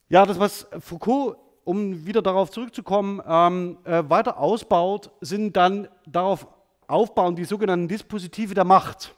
[0.08, 6.46] Ja, das, was Foucault, um wieder darauf zurückzukommen, ähm, äh, weiter ausbaut, sind dann darauf
[6.86, 9.14] aufbauen die sogenannten Dispositive der Macht.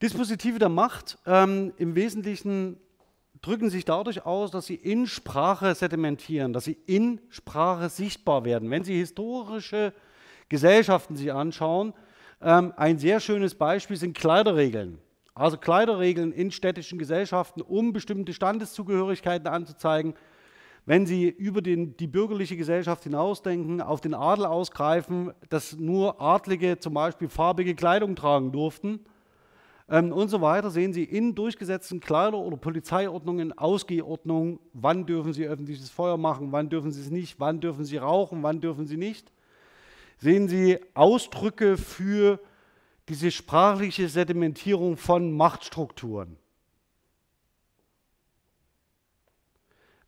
[0.00, 2.76] Dispositive der Macht ähm, im Wesentlichen
[3.42, 8.70] drücken sich dadurch aus, dass sie in Sprache sedimentieren, dass sie in Sprache sichtbar werden.
[8.70, 9.92] Wenn Sie historische
[10.48, 11.94] Gesellschaften sich anschauen,
[12.40, 14.98] ähm, ein sehr schönes Beispiel sind Kleiderregeln.
[15.34, 20.14] Also Kleiderregeln in städtischen Gesellschaften, um bestimmte Standeszugehörigkeiten anzuzeigen.
[20.86, 26.78] Wenn Sie über den, die bürgerliche Gesellschaft hinausdenken, auf den Adel ausgreifen, dass nur Adlige
[26.78, 29.00] zum Beispiel farbige Kleidung tragen durften
[29.88, 35.46] ähm, und so weiter, sehen Sie in durchgesetzten Kleider- oder Polizeiordnungen, Ausgehordnungen, wann dürfen Sie
[35.46, 38.98] öffentliches Feuer machen, wann dürfen Sie es nicht, wann dürfen Sie rauchen, wann dürfen Sie
[38.98, 39.32] nicht.
[40.18, 42.40] Sehen Sie Ausdrücke für
[43.08, 46.36] diese sprachliche Sedimentierung von Machtstrukturen.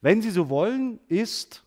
[0.02, 1.64] Wenn Sie so wollen, ist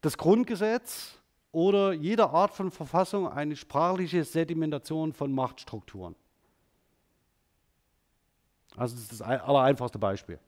[0.00, 1.18] das Grundgesetz
[1.52, 6.14] oder jede Art von Verfassung eine sprachliche Sedimentation von Machtstrukturen.
[8.76, 10.38] Also das ist das allereinfachste Beispiel.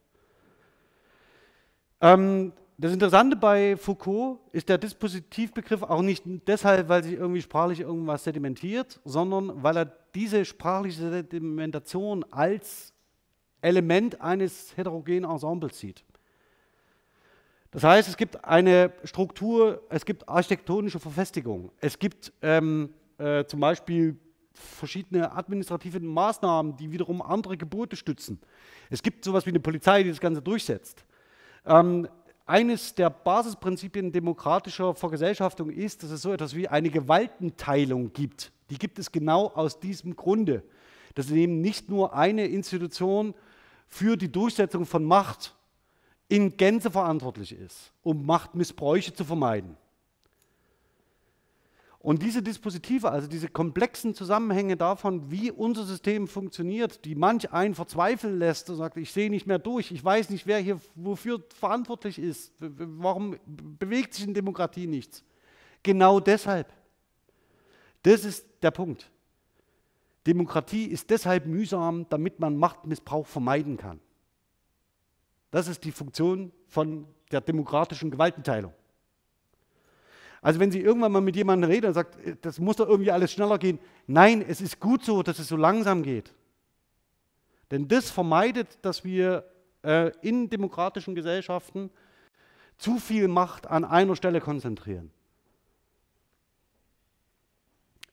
[2.00, 7.80] Ähm, das Interessante bei Foucault ist der Dispositivbegriff auch nicht deshalb, weil sich irgendwie sprachlich
[7.80, 12.92] irgendwas sedimentiert, sondern weil er diese sprachliche Sedimentation als
[13.62, 16.04] Element eines heterogenen Ensembles sieht.
[17.70, 23.60] Das heißt, es gibt eine Struktur, es gibt architektonische Verfestigung, es gibt ähm, äh, zum
[23.60, 24.16] Beispiel
[24.52, 28.40] verschiedene administrative Maßnahmen, die wiederum andere Gebote stützen.
[28.90, 31.04] Es gibt sowas wie eine Polizei, die das Ganze durchsetzt.
[31.64, 32.08] Ähm,
[32.46, 38.52] eines der Basisprinzipien demokratischer Vergesellschaftung ist, dass es so etwas wie eine Gewaltenteilung gibt.
[38.70, 40.62] Die gibt es genau aus diesem Grunde,
[41.14, 43.34] dass eben nicht nur eine Institution
[43.86, 45.54] für die Durchsetzung von Macht
[46.28, 49.76] in Gänze verantwortlich ist, um Machtmissbräuche zu vermeiden.
[52.00, 57.74] Und diese Dispositive, also diese komplexen Zusammenhänge davon, wie unser System funktioniert, die manch einen
[57.74, 61.42] verzweifeln lässt und sagt, ich sehe nicht mehr durch, ich weiß nicht, wer hier wofür
[61.54, 65.24] verantwortlich ist, warum bewegt sich in Demokratie nichts.
[65.82, 66.72] Genau deshalb.
[68.02, 69.10] Das ist der Punkt.
[70.26, 73.98] Demokratie ist deshalb mühsam, damit man Machtmissbrauch vermeiden kann.
[75.50, 78.72] Das ist die Funktion von der demokratischen Gewaltenteilung.
[80.40, 83.10] Also wenn Sie irgendwann mal mit jemandem reden und sagt, äh, das muss doch irgendwie
[83.10, 83.78] alles schneller gehen.
[84.06, 86.32] Nein, es ist gut so, dass es so langsam geht.
[87.70, 89.44] Denn das vermeidet, dass wir
[89.82, 91.90] äh, in demokratischen Gesellschaften
[92.78, 95.10] zu viel Macht an einer Stelle konzentrieren.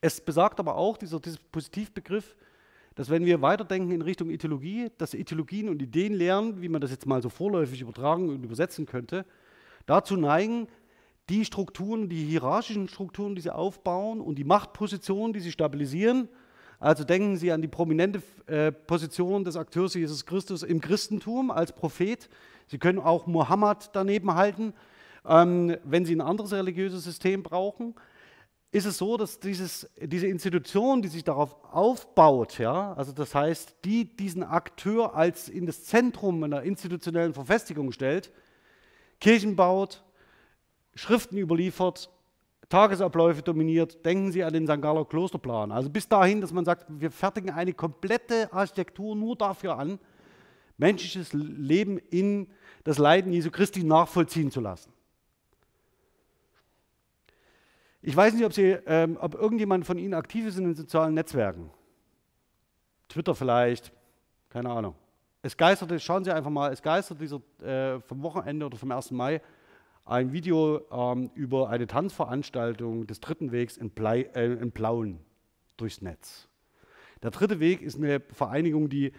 [0.02, 2.36] Es besagt aber auch, dieser Dispositivbegriff,
[2.96, 6.92] dass wenn wir weiterdenken in Richtung Ideologie, dass Ideologien und Ideen lernen, wie man das
[6.92, 9.26] jetzt mal so vorläufig übertragen und übersetzen könnte,
[9.86, 10.68] dazu neigen,
[11.30, 16.30] die Strukturen, die hierarchischen Strukturen, die sie aufbauen und die Machtpositionen, die sie stabilisieren.
[16.80, 21.72] Also denken Sie an die prominente äh, Position des Akteurs Jesus Christus im Christentum als
[21.72, 22.30] Prophet.
[22.68, 24.74] Sie können auch Mohammed daneben halten.
[25.26, 27.96] Ähm, wenn Sie ein anderes religiöses System brauchen,
[28.72, 33.78] ist es so, dass dieses, diese Institution, die sich darauf aufbaut, ja, also das heißt,
[33.86, 38.34] die diesen Akteur als in das Zentrum einer institutionellen Verfestigung stellt,
[39.22, 40.04] Kirchen baut,
[40.96, 42.10] Schriften überliefert,
[42.70, 44.06] Tagesabläufe dominiert.
[44.06, 44.82] Denken Sie an den St.
[44.82, 45.72] Galler Klosterplan.
[45.72, 50.00] Also bis dahin, dass man sagt, wir fertigen eine komplette Architektur nur dafür an,
[50.78, 52.48] menschliches Leben in
[52.84, 54.92] das Leiden Jesu Christi nachvollziehen zu lassen.
[58.02, 61.16] Ich weiß nicht, ob, Sie, ähm, ob irgendjemand von Ihnen aktiv ist in den sozialen
[61.16, 61.72] Netzwerken.
[63.10, 63.92] Twitter vielleicht,
[64.50, 64.96] keine Ahnung.
[65.42, 69.12] Es geisterte, schauen Sie einfach mal, es geistert dieser, äh, vom Wochenende oder vom 1.
[69.12, 69.42] Mai
[70.06, 75.20] ein Video ähm, über eine Tanzveranstaltung des Dritten Wegs in, Blei, äh, in Plauen
[75.78, 76.48] durchs Netz.
[77.24, 79.12] Der Dritte Weg ist eine Vereinigung, die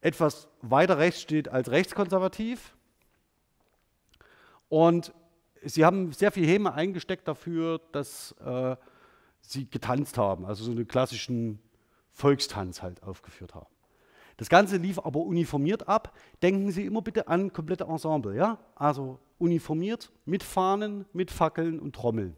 [0.00, 2.76] etwas weiter rechts steht als rechtskonservativ.
[4.68, 5.14] Und
[5.62, 8.76] sie haben sehr viel Häme eingesteckt dafür, dass äh,
[9.40, 11.58] sie getanzt haben, also so einen klassischen
[12.12, 13.77] Volkstanz halt aufgeführt haben.
[14.38, 16.16] Das Ganze lief aber uniformiert ab.
[16.42, 18.58] Denken Sie immer bitte an komplette Ensemble, ja?
[18.76, 22.36] Also uniformiert mit Fahnen, mit Fackeln und Trommeln.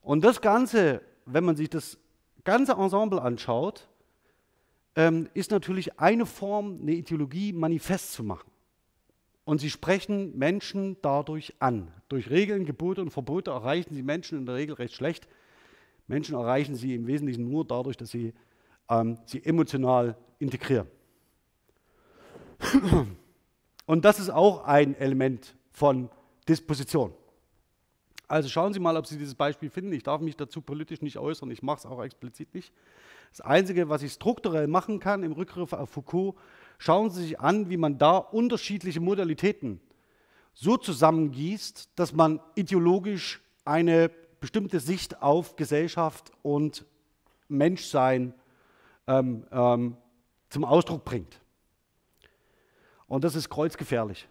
[0.00, 1.98] Und das Ganze, wenn man sich das
[2.44, 3.88] ganze Ensemble anschaut,
[4.94, 8.50] ähm, ist natürlich eine Form, eine Ideologie manifest zu machen.
[9.44, 11.90] Und sie sprechen Menschen dadurch an.
[12.08, 15.26] Durch Regeln, Gebote und Verbote erreichen sie Menschen in der Regel recht schlecht.
[16.06, 18.34] Menschen erreichen sie im Wesentlichen nur dadurch, dass sie
[18.88, 20.86] ähm, sie emotional integrieren.
[23.86, 26.08] Und das ist auch ein Element von
[26.48, 27.12] Disposition.
[28.26, 29.92] Also schauen Sie mal, ob Sie dieses Beispiel finden.
[29.92, 32.72] Ich darf mich dazu politisch nicht äußern, ich mache es auch explizit nicht.
[33.30, 36.36] Das Einzige, was ich strukturell machen kann im Rückgriff auf Foucault,
[36.78, 39.80] schauen Sie sich an, wie man da unterschiedliche Modalitäten
[40.54, 44.10] so zusammengießt, dass man ideologisch eine
[44.40, 46.86] bestimmte Sicht auf Gesellschaft und
[47.48, 48.34] Menschsein
[49.06, 49.96] ähm, ähm,
[50.48, 51.40] zum Ausdruck bringt.
[53.06, 54.28] Und das ist kreuzgefährlich.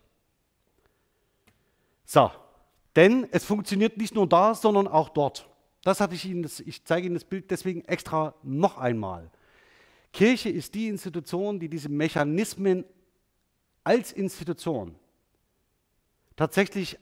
[2.06, 2.32] So,
[2.96, 5.48] denn es funktioniert nicht nur da, sondern auch dort.
[5.84, 9.30] Das hatte ich Ihnen, ich zeige Ihnen das Bild deswegen extra noch einmal.
[10.12, 12.86] Kirche ist die Institution, die diese Mechanismen
[13.84, 14.96] als Institution
[16.36, 16.98] tatsächlich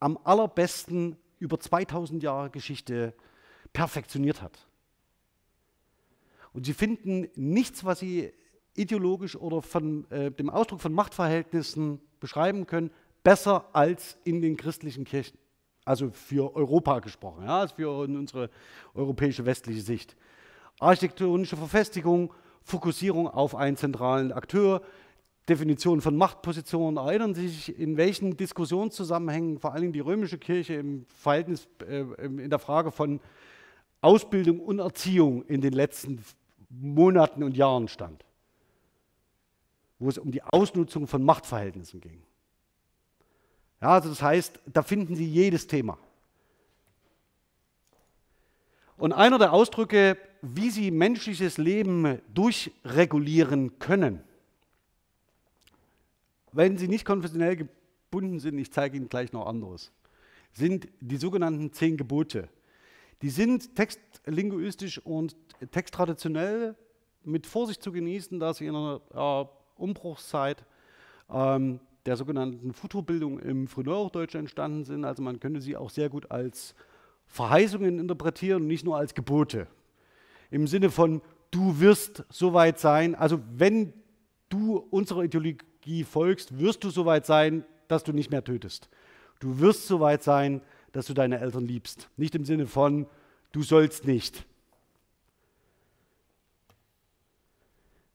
[0.00, 3.14] am allerbesten über 2000 Jahre Geschichte
[3.72, 4.67] perfektioniert hat.
[6.58, 8.32] Und sie finden nichts, was sie
[8.74, 12.90] ideologisch oder von äh, dem Ausdruck von Machtverhältnissen beschreiben können,
[13.22, 15.38] besser als in den christlichen Kirchen.
[15.84, 18.50] Also für Europa gesprochen, ja, also für unsere
[18.92, 20.16] europäische westliche Sicht.
[20.80, 22.34] Architektonische Verfestigung,
[22.64, 24.82] Fokussierung auf einen zentralen Akteur,
[25.48, 26.96] Definition von Machtpositionen.
[26.96, 32.50] Erinnern Sie sich, in welchen Diskussionszusammenhängen vor allem die römische Kirche im Verhältnis, äh, in
[32.50, 33.20] der Frage von
[34.00, 36.24] Ausbildung und Erziehung in den letzten
[36.70, 38.24] Monaten und Jahren stand,
[39.98, 42.22] wo es um die Ausnutzung von Machtverhältnissen ging.
[43.80, 45.98] Ja, also das heißt, da finden Sie jedes Thema.
[48.96, 54.22] Und einer der Ausdrücke, wie Sie menschliches Leben durchregulieren können,
[56.52, 59.92] wenn Sie nicht konfessionell gebunden sind, ich zeige Ihnen gleich noch anderes,
[60.52, 62.48] sind die sogenannten zehn Gebote.
[63.22, 65.36] Die sind textlinguistisch und
[65.70, 66.76] texttraditionell
[67.24, 70.64] mit Vorsicht zu genießen, da sie in einer äh, Umbruchszeit
[71.30, 75.04] ähm, der sogenannten Futurbildung im Frühneuhochdeutsch entstanden sind.
[75.04, 76.74] Also man könnte sie auch sehr gut als
[77.26, 79.66] Verheißungen interpretieren und nicht nur als Gebote.
[80.50, 83.92] Im Sinne von, du wirst soweit sein, also wenn
[84.48, 88.88] du unserer Ideologie folgst, wirst du soweit sein, dass du nicht mehr tötest.
[89.40, 92.08] Du wirst soweit sein, dass du deine Eltern liebst.
[92.16, 93.06] Nicht im Sinne von,
[93.52, 94.46] du sollst nicht.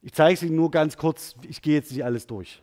[0.06, 2.62] Ich zeige es Ihnen nur ganz kurz, ich gehe jetzt nicht alles durch.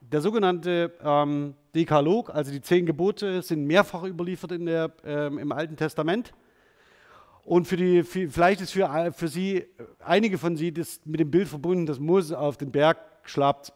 [0.00, 5.74] Der sogenannte ähm, Dekalog, also die zehn Gebote, sind mehrfach überliefert der, ähm, im Alten
[5.74, 6.32] Testament.
[7.42, 9.66] Und für die, für, vielleicht ist für, für Sie,
[9.98, 13.72] einige von Sie, das mit dem Bild verbunden, dass Moses auf den Berg schlappt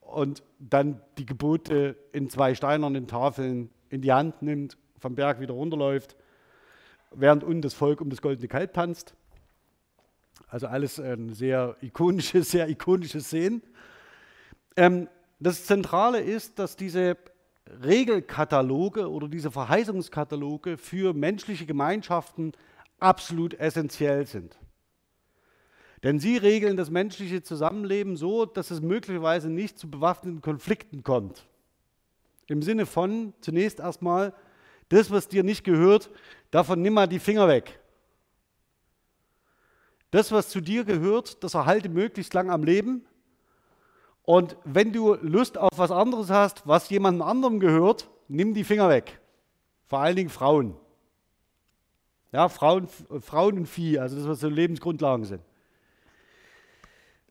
[0.00, 5.54] und dann die Gebote in zwei steinernen Tafeln in die Hand nimmt, vom Berg wieder
[5.54, 6.16] runterläuft,
[7.12, 9.14] während unten das Volk um das goldene Kalb tanzt.
[10.48, 13.62] Also alles ein sehr ikonische, sehr ikonische Szenen.
[14.76, 17.16] Ähm, das Zentrale ist, dass diese
[17.82, 22.52] Regelkataloge oder diese Verheißungskataloge für menschliche Gemeinschaften
[22.98, 24.58] absolut essentiell sind.
[26.02, 31.46] Denn sie regeln das menschliche Zusammenleben so, dass es möglicherweise nicht zu bewaffneten Konflikten kommt.
[32.46, 34.34] Im Sinne von zunächst erstmal,
[34.88, 36.10] das, was dir nicht gehört,
[36.50, 37.78] davon nimm mal die Finger weg.
[40.10, 43.06] Das, was zu dir gehört, das erhalte möglichst lang am Leben.
[44.22, 48.88] Und wenn du Lust auf was anderes hast, was jemandem anderem gehört, nimm die Finger
[48.88, 49.20] weg.
[49.86, 50.76] Vor allen Dingen Frauen.
[52.32, 52.88] Ja, Frauen,
[53.20, 55.42] Frauen und Vieh, also das, was so Lebensgrundlagen sind.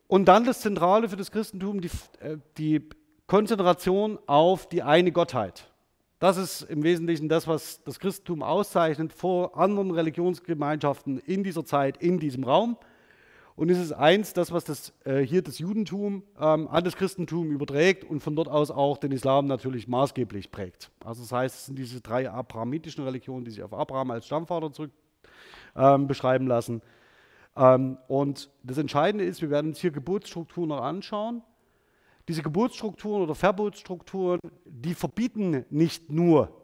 [0.07, 2.89] Und dann das Zentrale für das Christentum, die, äh, die
[3.27, 5.68] Konzentration auf die eine Gottheit.
[6.19, 11.97] Das ist im Wesentlichen das, was das Christentum auszeichnet vor anderen Religionsgemeinschaften in dieser Zeit,
[12.03, 12.77] in diesem Raum.
[13.55, 17.51] Und es ist eins, das, was das, äh, hier das Judentum ähm, an das Christentum
[17.51, 20.91] überträgt und von dort aus auch den Islam natürlich maßgeblich prägt.
[21.03, 24.71] Also das heißt, es sind diese drei abrahamitischen Religionen, die sich auf Abraham als Stammvater
[24.71, 24.91] zurück
[25.75, 26.81] ähm, beschreiben lassen.
[27.55, 31.43] Ähm, und das Entscheidende ist, wir werden uns hier Geburtsstrukturen noch anschauen.
[32.29, 36.55] Diese Geburtsstrukturen oder Verbotsstrukturen, die verbieten nicht nur,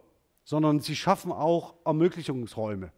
[0.43, 2.91] sondern sie schaffen auch Ermöglichungsräume.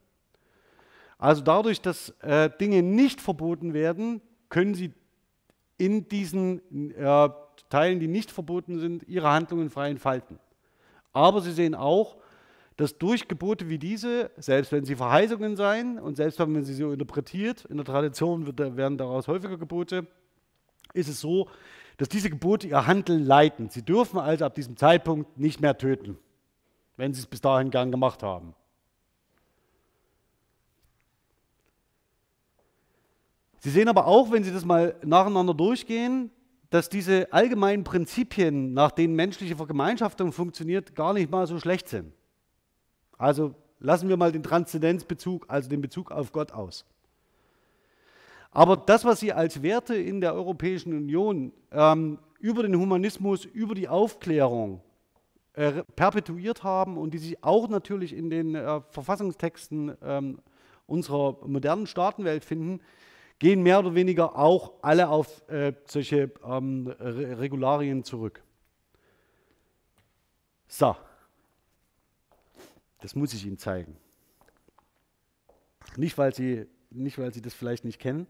[1.18, 4.92] Also dadurch, dass äh, Dinge nicht verboten werden, können sie
[5.78, 7.30] in diesen äh,
[7.70, 10.38] Teilen, die nicht verboten sind, ihre Handlungen frei entfalten.
[11.14, 12.18] Aber sie sehen auch,
[12.76, 16.74] dass durch Gebote wie diese, selbst wenn sie Verheißungen seien und selbst wenn man sie
[16.74, 20.06] so interpretiert, in der Tradition wird, werden daraus häufiger Gebote,
[20.94, 21.48] ist es so,
[21.98, 23.70] dass diese Gebote ihr Handeln leiten.
[23.70, 26.18] Sie dürfen also ab diesem Zeitpunkt nicht mehr töten,
[26.96, 28.54] wenn sie es bis dahin gern gemacht haben.
[33.60, 36.32] Sie sehen aber auch, wenn Sie das mal nacheinander durchgehen,
[36.70, 42.14] dass diese allgemeinen Prinzipien, nach denen menschliche Vergemeinschaftung funktioniert, gar nicht mal so schlecht sind.
[43.18, 46.86] Also lassen wir mal den Transzendenzbezug, also den Bezug auf Gott aus.
[48.52, 53.76] Aber das, was Sie als Werte in der Europäischen Union ähm, über den Humanismus, über
[53.76, 54.82] die Aufklärung
[55.54, 60.40] äh, perpetuiert haben und die sich auch natürlich in den äh, Verfassungstexten ähm,
[60.86, 62.80] unserer modernen Staatenwelt finden,
[63.40, 68.42] gehen mehr oder weniger auch alle auf äh, solche ähm, Re Regularien zurück.
[70.68, 70.96] So,
[73.02, 73.98] das muss ich Ihnen zeigen.
[75.96, 78.28] Nicht, weil Sie, nicht, weil Sie das vielleicht nicht kennen,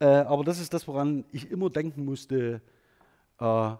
[0.00, 2.60] äh, aber das ist das, woran ich immer denken musste,
[3.38, 3.70] äh,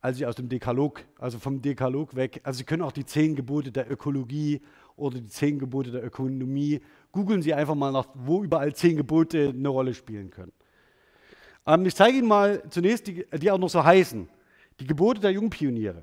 [0.00, 3.36] als ich aus dem Dekalog, also vom Dekalog weg, also Sie können auch die zehn
[3.36, 4.60] Gebote der Ökologie
[4.96, 6.80] oder die zehn Gebote der Ökonomie,
[7.12, 10.52] googeln Sie einfach mal nach, wo überall zehn Gebote eine Rolle spielen können.
[11.66, 14.28] Ähm, ich zeige Ihnen mal zunächst, die, die, auch noch so heißen,
[14.80, 16.02] die Gebote der Jungpioniere.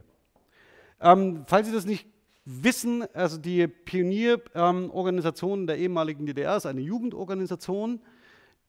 [1.01, 2.07] Ähm, falls Sie das nicht
[2.45, 7.99] wissen, also die Pionierorganisation ähm, der ehemaligen DDR ist eine Jugendorganisation,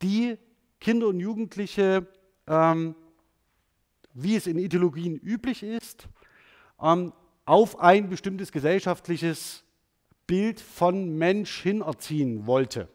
[0.02, 0.38] die
[0.80, 2.06] Kinder und Jugendliche
[2.46, 2.94] ähm,
[4.12, 6.08] wie es in Ideologien üblich ist,
[6.82, 7.12] ähm,
[7.44, 9.64] auf ein bestimmtes gesellschaftliches
[10.26, 12.88] Bild von Mensch hinerziehen wollte.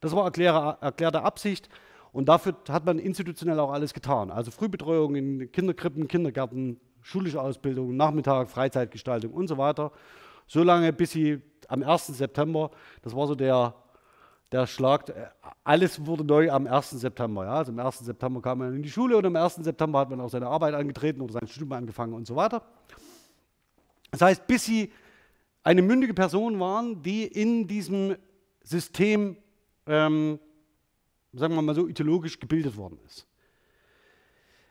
[0.00, 1.68] Das war erklärte, erklärte Absicht
[2.12, 4.30] und dafür hat man institutionell auch alles getan.
[4.30, 9.92] Also Frühbetreuung in Kinderkrippen, Kindergärten, schulische Ausbildung, Nachmittag, Freizeitgestaltung und so weiter.
[10.46, 12.06] So lange, bis sie am 1.
[12.08, 12.70] September,
[13.02, 13.74] das war so der
[14.52, 15.26] der Schlag, äh,
[15.64, 16.90] alles wurde neu am 1.
[16.90, 17.44] September.
[17.44, 17.54] Ja?
[17.54, 17.98] Also am 1.
[17.98, 19.56] September kam man in die Schule und am 1.
[19.56, 22.62] September hat man auch seine Arbeit angetreten oder sein Studium angefangen und so weiter.
[24.10, 24.92] Das heißt, bis sie
[25.62, 28.16] eine mündige Person waren, die in diesem
[28.62, 29.36] System,
[29.86, 30.38] ähm,
[31.32, 33.26] sagen wir mal so, ideologisch gebildet worden ist.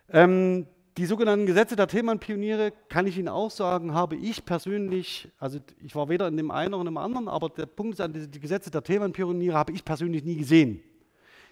[0.09, 0.67] Ähm,
[0.97, 5.93] die sogenannten Gesetze der Themenpioniere, kann ich Ihnen auch sagen, habe ich persönlich, also ich
[5.93, 8.71] war weder in dem einen noch in dem anderen, aber der Punkt ist, die Gesetze
[8.71, 10.81] der Themenpioniere habe ich persönlich nie gesehen.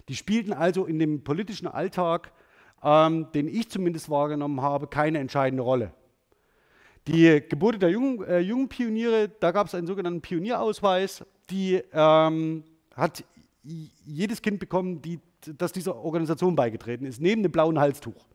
[0.07, 2.31] Die spielten also in dem politischen Alltag,
[2.81, 5.93] ähm, den ich zumindest wahrgenommen habe, keine entscheidende Rolle.
[7.07, 12.63] Die Gebote der jungen, äh, jungen Pioniere, da gab es einen sogenannten Pionierausweis, die ähm,
[12.95, 13.25] hat
[14.05, 15.19] jedes Kind bekommen, die,
[15.57, 18.25] das dieser Organisation beigetreten ist, neben dem blauen Halstuch.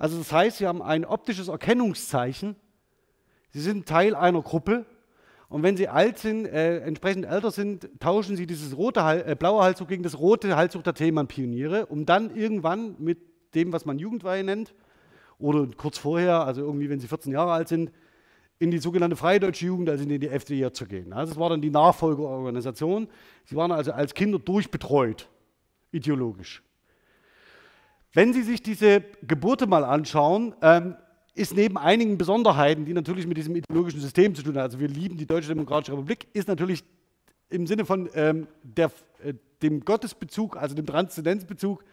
[0.00, 2.56] Also das heißt, Sie haben ein optisches Erkennungszeichen.
[3.50, 4.86] Sie sind Teil einer Gruppe.
[5.50, 9.62] Und wenn Sie alt sind, äh, entsprechend älter sind, tauschen Sie dieses rote, äh, blaue
[9.62, 13.18] Halstuch gegen das rote Halstuch der Themenpioniere, um dann irgendwann mit
[13.54, 14.74] dem, was man Jugendweihe nennt,
[15.38, 17.92] oder kurz vorher, also irgendwie, wenn Sie 14 Jahre alt sind,
[18.58, 21.12] in die sogenannte Freie Deutsche Jugend, also in die FDJ zu gehen.
[21.12, 23.06] Also das war dann die Nachfolgeorganisation.
[23.44, 25.28] Sie waren also als Kinder durchbetreut,
[25.92, 26.62] ideologisch.
[28.12, 30.96] Wenn Sie sich diese Geburte mal anschauen, ähm,
[31.34, 34.88] ist neben einigen Besonderheiten, die natürlich mit diesem ideologischen System zu tun haben, also wir
[34.88, 36.82] lieben die Deutsche Demokratische Republik, ist natürlich
[37.48, 38.90] im Sinne von ähm, der,
[39.22, 41.84] äh, dem Gottesbezug, also dem Transzendenzbezug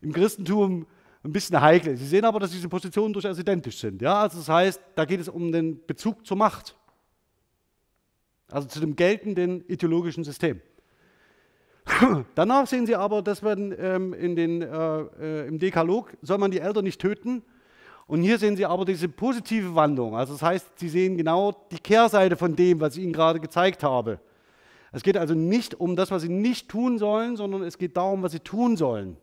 [0.00, 0.86] im Christentum
[1.24, 1.96] ein bisschen heikel.
[1.96, 4.00] Sie sehen aber, dass diese Positionen durchaus identisch sind.
[4.00, 4.22] Ja?
[4.22, 6.76] Also das heißt, da geht es um den Bezug zur Macht,
[8.48, 10.60] also zu dem geltenden ideologischen System.
[12.34, 16.50] Danach sehen Sie aber, dass man ähm, in den, äh, äh, im Dekalog soll man
[16.50, 17.42] die Eltern nicht töten.
[18.06, 20.16] Und hier sehen Sie aber diese positive Wandlung.
[20.16, 23.82] Also das heißt, Sie sehen genau die Kehrseite von dem, was ich Ihnen gerade gezeigt
[23.82, 24.20] habe.
[24.92, 28.22] Es geht also nicht um das, was Sie nicht tun sollen, sondern es geht darum,
[28.22, 29.16] was Sie tun sollen.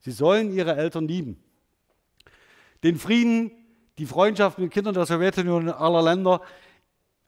[0.00, 1.42] Sie sollen Ihre Eltern lieben.
[2.82, 3.52] Den Frieden,
[3.98, 6.40] die Freundschaft mit Kindern der Sowjetunion und aller Länder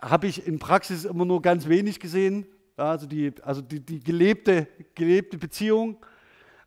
[0.01, 2.47] habe ich in Praxis immer nur ganz wenig gesehen
[2.91, 5.97] also die, also die, die gelebte, gelebte Beziehung.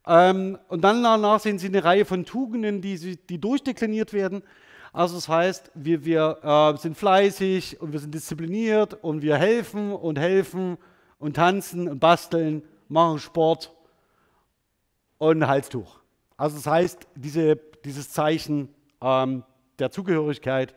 [0.08, 4.44] Ähm, und dann danach sehen Sie eine Reihe von Tugenden, die, die durchdekliniert werden.
[4.94, 9.92] Also das heißt, wir, wir äh, sind fleißig und wir sind diszipliniert und wir helfen
[9.92, 10.78] und helfen
[11.20, 13.74] und tanzen und basteln, machen Sport
[15.18, 16.00] und ein Halstuch.
[16.38, 18.70] Also das heißt, diese, dieses Zeichen
[19.02, 19.44] ähm,
[19.80, 20.76] der Zugehörigkeit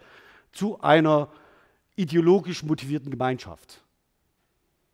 [0.52, 1.28] zu einer
[1.96, 3.82] ideologisch motivierten Gemeinschaft.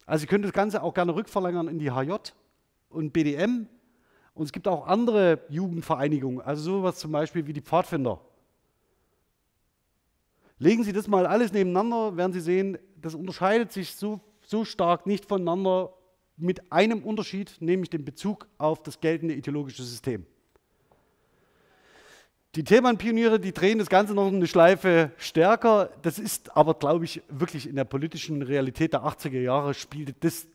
[0.06, 2.14] Also Sie können das Ganze auch gerne rückverlängern in die HJ.
[2.90, 3.68] und BDM.
[4.34, 8.20] Und es gibt auch andere Jugendvereinigungen, also sowas zum Beispiel wie die Pfadfinder.
[10.58, 15.06] Legen Sie das mal alles nebeneinander, werden Sie sehen, das unterscheidet sich so, so stark
[15.06, 15.92] nicht voneinander
[16.36, 20.26] mit einem Unterschied, nämlich dem Bezug auf das geltende ideologische System.
[22.56, 25.90] Die Themenpioniere, die drehen das Ganze noch eine Schleife stärker.
[26.02, 30.46] Das ist aber, glaube ich, wirklich in der politischen Realität der 80er Jahre spielte das,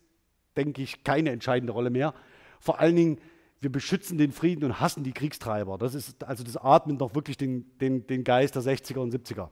[0.56, 2.14] denke ich, keine entscheidende Rolle mehr.
[2.62, 3.18] Vor allen Dingen,
[3.60, 5.78] wir beschützen den Frieden und hassen die Kriegstreiber.
[5.78, 9.50] Das ist also das atmet noch wirklich den, den, den Geist der 60er und 70er.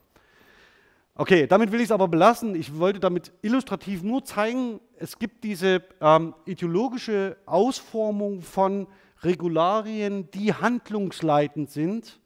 [1.15, 2.55] Okay, damit will ich es aber belassen.
[2.55, 8.87] Ich wollte damit illustrativ nur zeigen, es gibt diese ähm, ideologische Ausformung von
[9.21, 12.21] Regularien, die handlungsleitend sind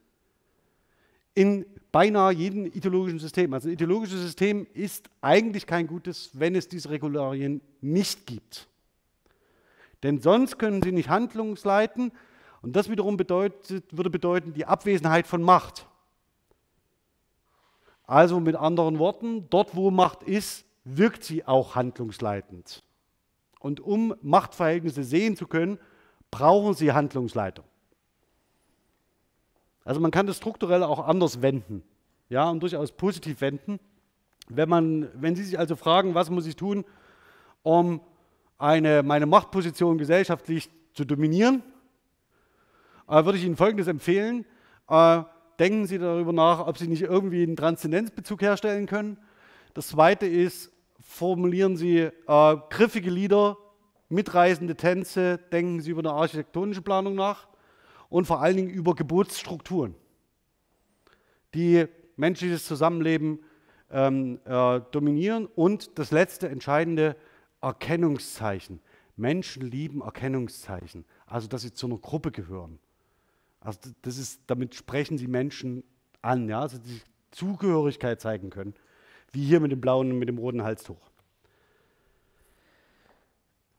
[1.34, 3.54] in beinahe jedem ideologischen System.
[3.54, 8.68] Also ein ideologisches System ist eigentlich kein gutes, wenn es diese Regularien nicht gibt.
[10.04, 12.12] Denn sonst können sie nicht handlungsleiten
[12.62, 15.88] und das wiederum bedeutet, würde bedeuten die Abwesenheit von Macht.
[18.06, 22.84] Also mit anderen Worten, dort wo Macht ist, wirkt sie auch handlungsleitend.
[23.60, 25.78] Und um Machtverhältnisse sehen zu können,
[26.32, 27.66] brauchen sie Handlungsleitung.
[29.84, 31.84] Also man kann das strukturell auch anders wenden,
[32.30, 33.80] ja, und durchaus positiv wenden.
[34.48, 36.86] Wenn, man, wenn Sie sich also fragen, was muss ich tun,
[37.64, 38.02] um
[38.58, 41.64] eine, meine Machtposition gesellschaftlich zu dominieren,
[43.08, 44.46] äh, würde ich Ihnen Folgendes empfehlen.
[44.88, 45.24] Äh,
[45.58, 49.18] denken Sie darüber nach, ob Sie nicht irgendwie einen Transzendenzbezug herstellen können.
[49.74, 53.58] Das Zweite ist, formulieren Sie äh, griffige Lieder,
[54.10, 57.48] mitreißende Tänze, denken Sie über eine architektonische Planung nach
[58.12, 59.96] und vor allen Dingen über Geburtsstrukturen,
[61.56, 61.86] die
[62.18, 63.40] menschliches Zusammenleben
[63.90, 65.48] ähm, äh, dominieren.
[65.48, 67.16] Und das letzte entscheidende
[67.62, 68.82] Erkennungszeichen.
[69.16, 72.80] Menschen lieben Erkennungszeichen, also dass sie zu einer Gruppe gehören.
[73.62, 75.84] Also das ist, damit sprechen sie Menschen
[76.22, 77.02] an, ja, also die
[77.32, 78.74] Zugehörigkeit zeigen können,
[79.32, 81.00] wie hier mit dem blauen und mit dem roten Halstuch.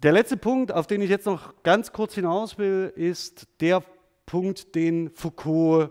[0.02, 3.84] Der letzte Punkt, auf den ich jetzt noch ganz kurz hinaus will, ist der
[4.26, 5.90] Punkt, den Foucault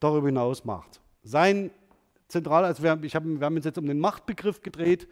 [0.00, 1.00] darüber hinaus macht.
[1.22, 1.70] Sein
[2.28, 5.08] zentral, also wir, ich hab, wir haben uns jetzt um den Machtbegriff gedreht,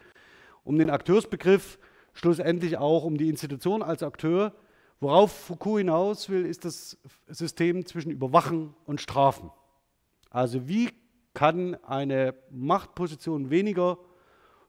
[0.65, 1.79] um den Akteursbegriff,
[2.13, 4.55] schlussendlich auch um die Institution als Akteur.
[5.01, 6.99] Worauf Foucault hinaus will, ist das
[7.29, 9.51] System zwischen Überwachen und Strafen.
[10.31, 10.91] Also wie
[11.35, 13.99] kann eine Machtposition weniger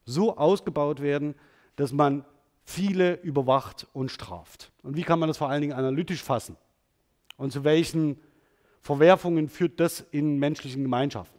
[0.05, 1.35] so ausgebaut werden,
[1.75, 2.25] dass man
[2.63, 4.71] viele überwacht und straft?
[4.81, 6.57] Und wie kann man das vor allen Dingen analytisch fassen?
[7.43, 8.21] Und zu welchen
[8.79, 11.37] Verwerfungen führt das in menschlichen Gemeinschaften?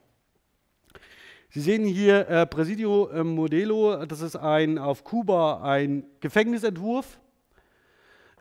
[1.48, 7.18] Sie sehen hier äh, Presidio äh, Modelo, das ist ein, auf Kuba ein Gefängnisentwurf,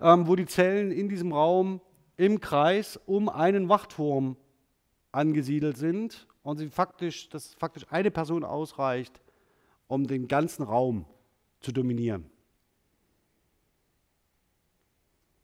[0.02, 1.80] ähm, wo die Zellen in diesem Raum
[2.18, 4.36] im Kreis um einen Wachturm
[5.14, 9.22] angesiedelt sind und sie faktisch, dass faktisch eine Person ausreicht,
[9.88, 11.06] um den ganzen Raum
[11.62, 12.30] zu dominieren.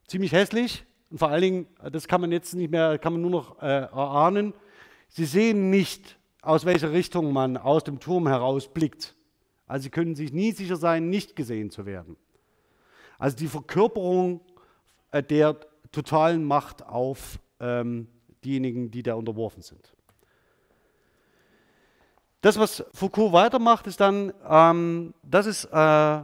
[0.06, 3.32] Ziemlich hässlich, und vor allen Dingen, das kann man jetzt nicht mehr, kann man nur
[3.32, 4.54] noch äh, erahnen,
[5.08, 9.16] sie sehen nicht, aus welcher Richtung man aus dem Turm heraus blickt.
[9.68, 12.16] Also sie können sich nie sicher sein, nicht gesehen zu werden.
[13.18, 14.42] Also die Verkörperung
[15.12, 15.58] äh, der
[15.92, 18.08] totalen Macht auf ähm,
[18.44, 19.94] diejenigen, die da unterworfen sind.
[22.42, 26.22] Das, was Foucault weitermacht, ist dann, ähm, das ist äh,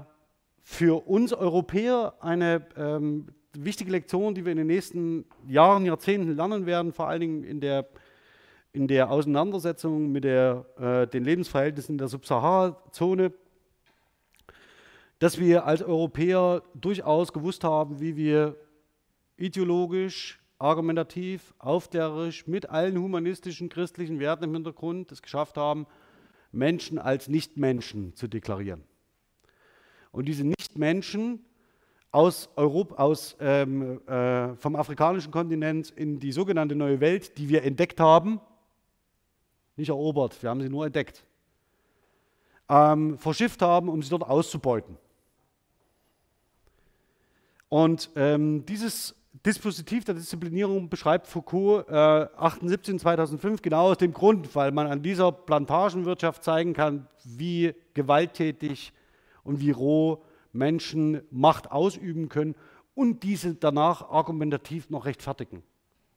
[0.63, 3.27] für uns Europäer eine ähm,
[3.63, 7.59] wichtige Lektion, die wir in den nächsten Jahren, Jahrzehnten lernen werden, vor allen Dingen in
[7.61, 7.87] der,
[8.73, 13.31] in der Auseinandersetzung mit der, äh, den Lebensverhältnissen in der Subsahara-Zone,
[15.19, 18.57] dass wir als Europäer durchaus gewusst haben, wie wir
[19.37, 25.87] ideologisch, argumentativ, aufklärerisch, mit allen humanistischen, christlichen Werten im Hintergrund es geschafft haben,
[26.51, 28.83] Menschen als Nichtmenschen zu deklarieren.
[30.11, 31.45] Und diese Nichtmenschen
[32.15, 37.63] aus Europa, aus, ähm, äh, vom afrikanischen Kontinent in die sogenannte neue Welt, die wir
[37.63, 38.39] entdeckt haben,
[39.75, 41.25] nicht erobert, wir haben sie nur entdeckt,
[42.69, 44.97] ähm, verschifft haben, um sie dort auszubeuten.
[47.67, 49.13] Und ähm, dieses
[49.45, 55.01] Dispositiv der Disziplinierung beschreibt Foucault äh, 78 2005 genau aus dem Grund, weil man an
[55.01, 58.93] dieser Plantagenwirtschaft zeigen kann, wie gewalttätig
[59.43, 60.23] und wie roh
[60.55, 62.55] Menschen Macht ausüben können
[62.93, 65.63] und diese danach argumentativ noch rechtfertigen.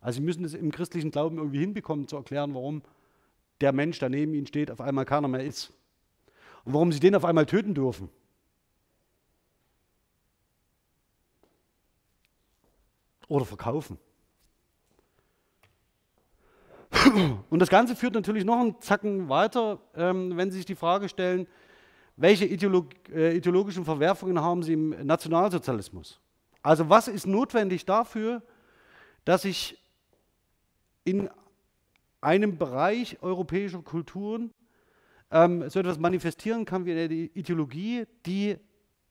[0.00, 2.82] Also sie müssen es im christlichen Glauben irgendwie hinbekommen zu erklären, warum
[3.60, 5.72] der Mensch, der neben ihnen steht, auf einmal keiner mehr ist.
[6.64, 8.08] Und warum sie den auf einmal töten dürfen.
[13.28, 13.98] oder verkaufen.
[17.50, 21.08] Und das Ganze führt natürlich noch einen Zacken weiter, ähm, wenn Sie sich die Frage
[21.08, 21.46] stellen,
[22.18, 26.20] welche Ideolog äh, ideologischen Verwerfungen haben Sie im Nationalsozialismus?
[26.62, 28.42] Also was ist notwendig dafür,
[29.24, 29.78] dass ich
[31.04, 31.30] in
[32.20, 34.52] einem Bereich europäischer Kulturen
[35.30, 38.56] ähm, so etwas manifestieren kann wie eine Ideologie, die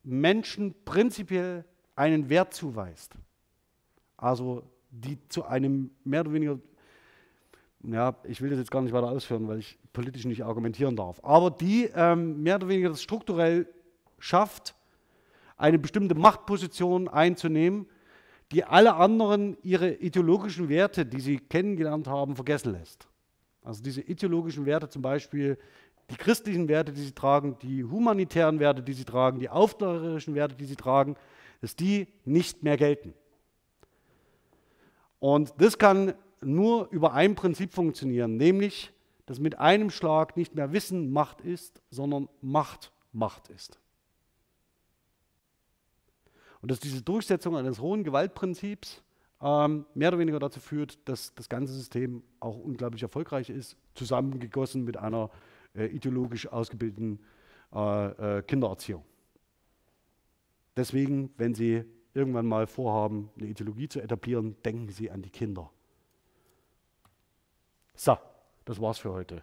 [0.03, 1.63] Menschen prinzipiell
[1.95, 3.15] einen Wert zuweist.
[4.17, 6.59] Also die zu einem mehr oder weniger,
[7.83, 11.19] ja, ich will das jetzt gar nicht weiter ausführen, weil ich politisch nicht argumentieren darf,
[11.23, 13.67] aber die ähm, mehr oder weniger das strukturell
[14.19, 14.75] schafft,
[15.57, 17.87] eine bestimmte Machtposition einzunehmen,
[18.51, 23.07] die alle anderen ihre ideologischen Werte, die sie kennengelernt haben, vergessen lässt.
[23.63, 25.57] Also diese ideologischen Werte zum Beispiel,
[26.09, 30.55] die christlichen Werte, die sie tragen, die humanitären Werte, die sie tragen, die aufklärerischen Werte,
[30.55, 31.15] die sie tragen,
[31.59, 33.13] dass die nicht mehr gelten.
[35.19, 38.93] Und das kann nur über ein Prinzip funktionieren, nämlich,
[39.25, 43.79] dass mit einem Schlag nicht mehr Wissen Macht ist, sondern Macht Macht ist.
[46.61, 49.01] Und dass diese Durchsetzung eines hohen Gewaltprinzips
[49.41, 54.83] ähm, mehr oder weniger dazu führt, dass das ganze System auch unglaublich erfolgreich ist, zusammengegossen
[54.83, 55.29] mit einer
[55.75, 57.19] äh, ideologisch ausgebildeten
[57.73, 59.03] äh, äh, Kindererziehung.
[60.75, 61.83] Deswegen, wenn Sie
[62.13, 65.69] irgendwann mal vorhaben, eine Ideologie zu etablieren, denken Sie an die Kinder.
[67.97, 68.15] So,
[68.65, 69.41] das war's für heute.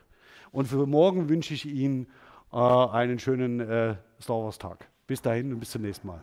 [0.52, 2.06] Und für morgen wünsche ich Ihnen
[2.52, 4.88] äh, einen schönen äh, Star Wars Tag.
[5.08, 6.22] Bis dahin und bis zum nächsten Mal.